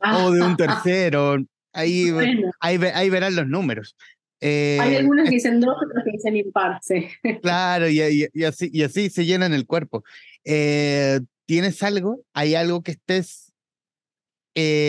o 0.01 0.31
de 0.31 0.43
un 0.43 0.57
tercero. 0.57 1.39
Ahí, 1.73 2.11
ahí, 2.61 2.79
ahí, 2.95 3.11
verán 3.11 3.37
los 3.37 3.47
números. 3.47 3.97
Eh, 4.41 4.79
Hay 4.81 4.97
algunos 4.97 5.25
que 5.29 5.35
dicen 5.35 5.61
dos, 5.61 5.77
otros 5.77 6.05
que 6.05 6.13
dicen 6.13 6.37
impar, 6.37 6.81
Claro, 7.43 7.89
y, 7.89 8.29
y, 8.33 8.45
así, 8.45 8.71
y 8.73 8.83
así 8.83 9.11
se 9.11 9.25
llenan 9.25 9.53
el 9.53 9.67
cuerpo. 9.67 10.05
Eh, 10.45 11.21
¿Tienes 11.47 11.83
algo? 11.83 12.21
¿Hay 12.35 12.55
algo 12.55 12.83
que 12.83 12.93
estés 12.93 13.53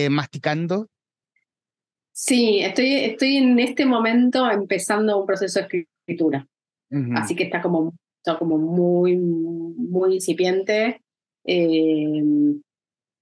masticando 0.10 0.90
Sí, 2.22 2.60
estoy, 2.60 2.96
estoy 2.96 3.38
en 3.38 3.58
este 3.60 3.86
momento 3.86 4.52
empezando 4.52 5.18
un 5.18 5.26
proceso 5.26 5.62
de 5.62 5.86
escritura. 6.06 6.46
Así 7.16 7.34
que 7.34 7.44
está 7.44 7.62
como, 7.62 7.94
está 8.18 8.38
como 8.38 8.58
muy, 8.58 9.16
muy 9.16 10.16
incipiente. 10.16 11.02
Eh, 11.46 12.22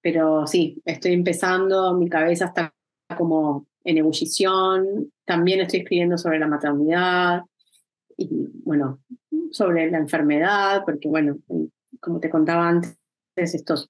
pero 0.02 0.48
sí, 0.48 0.82
estoy 0.84 1.13
empezando, 1.13 1.93
mi 1.93 2.10
cabeza 2.10 2.46
está 2.46 2.74
como 3.15 3.67
en 3.84 3.98
ebullición. 3.98 5.12
También 5.26 5.62
estoy 5.62 5.80
escribiendo 5.82 6.17
sobre 6.17 6.39
la 6.39 6.48
maternidad 6.48 7.43
y, 8.17 8.28
bueno, 8.63 9.00
sobre 9.52 9.89
la 9.91 9.98
enfermedad, 9.98 10.84
porque, 10.86 11.08
bueno, 11.08 11.38
como 12.00 12.20
te 12.20 12.30
contaba 12.30 12.67
antes, 12.67 12.98
estos, 13.36 13.89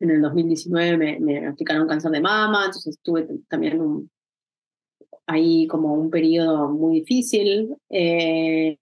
en 0.00 0.10
el 0.10 0.22
2019 0.22 0.96
me, 0.96 1.20
me 1.20 1.32
diagnosticaron 1.32 1.88
cáncer 1.88 2.10
de 2.12 2.20
mama, 2.20 2.66
entonces 2.66 2.98
tuve 3.02 3.28
también 3.48 4.08
ahí 5.26 5.66
como 5.66 5.94
un 5.94 6.10
periodo 6.10 6.70
muy 6.70 7.00
difícil. 7.00 7.76
Eh, 7.90 8.78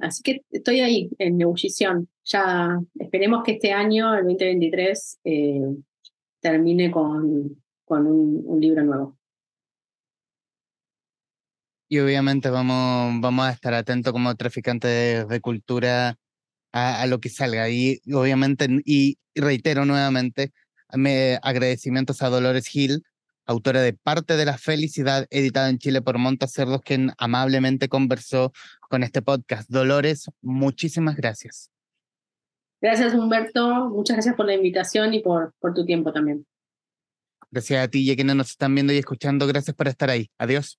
así 0.00 0.22
que 0.22 0.42
estoy 0.50 0.80
ahí 0.80 1.10
en 1.18 1.40
ebullición. 1.40 2.08
Ya 2.24 2.80
esperemos 2.98 3.42
que 3.44 3.52
este 3.52 3.72
año, 3.72 4.14
el 4.14 4.24
2023, 4.24 5.20
eh, 5.24 5.62
termine 6.40 6.90
con, 6.90 7.62
con 7.84 8.06
un, 8.06 8.60
libro 8.60 8.82
nuevo. 8.84 9.15
Y 11.88 11.98
obviamente 12.00 12.50
vamos, 12.50 13.20
vamos 13.20 13.46
a 13.46 13.52
estar 13.52 13.74
atentos 13.74 14.12
como 14.12 14.34
traficantes 14.34 15.28
de, 15.28 15.40
cultura 15.40 16.16
a, 16.72 17.06
lo 17.06 17.20
que 17.20 17.28
salga. 17.28 17.68
Y 17.70 18.00
obviamente, 18.12 18.66
y 18.84 19.18
reitero 19.34 19.84
nuevamente, 19.84 20.52
me, 20.92 21.38
agradecimientos 21.42 22.22
a 22.22 22.28
Dolores 22.28 22.66
Gil 22.66 23.04
autora 23.46 23.80
de 23.80 23.92
Parte 23.92 24.36
de 24.36 24.44
la 24.44 24.58
Felicidad, 24.58 25.26
editada 25.30 25.70
en 25.70 25.78
Chile 25.78 26.02
por 26.02 26.18
Monta 26.18 26.46
Cerdos, 26.46 26.82
quien 26.82 27.12
amablemente 27.16 27.88
conversó 27.88 28.52
con 28.90 29.02
este 29.02 29.22
podcast. 29.22 29.70
Dolores, 29.70 30.26
muchísimas 30.42 31.16
gracias. 31.16 31.70
Gracias, 32.80 33.14
Humberto. 33.14 33.88
Muchas 33.88 34.16
gracias 34.16 34.34
por 34.34 34.46
la 34.46 34.54
invitación 34.54 35.14
y 35.14 35.20
por, 35.20 35.54
por 35.60 35.72
tu 35.72 35.84
tiempo 35.84 36.12
también. 36.12 36.46
Gracias 37.50 37.84
a 37.84 37.88
ti 37.88 38.02
y 38.02 38.10
a 38.10 38.16
quienes 38.16 38.36
nos 38.36 38.50
están 38.50 38.74
viendo 38.74 38.92
y 38.92 38.98
escuchando. 38.98 39.46
Gracias 39.46 39.74
por 39.74 39.88
estar 39.88 40.10
ahí. 40.10 40.30
Adiós. 40.38 40.78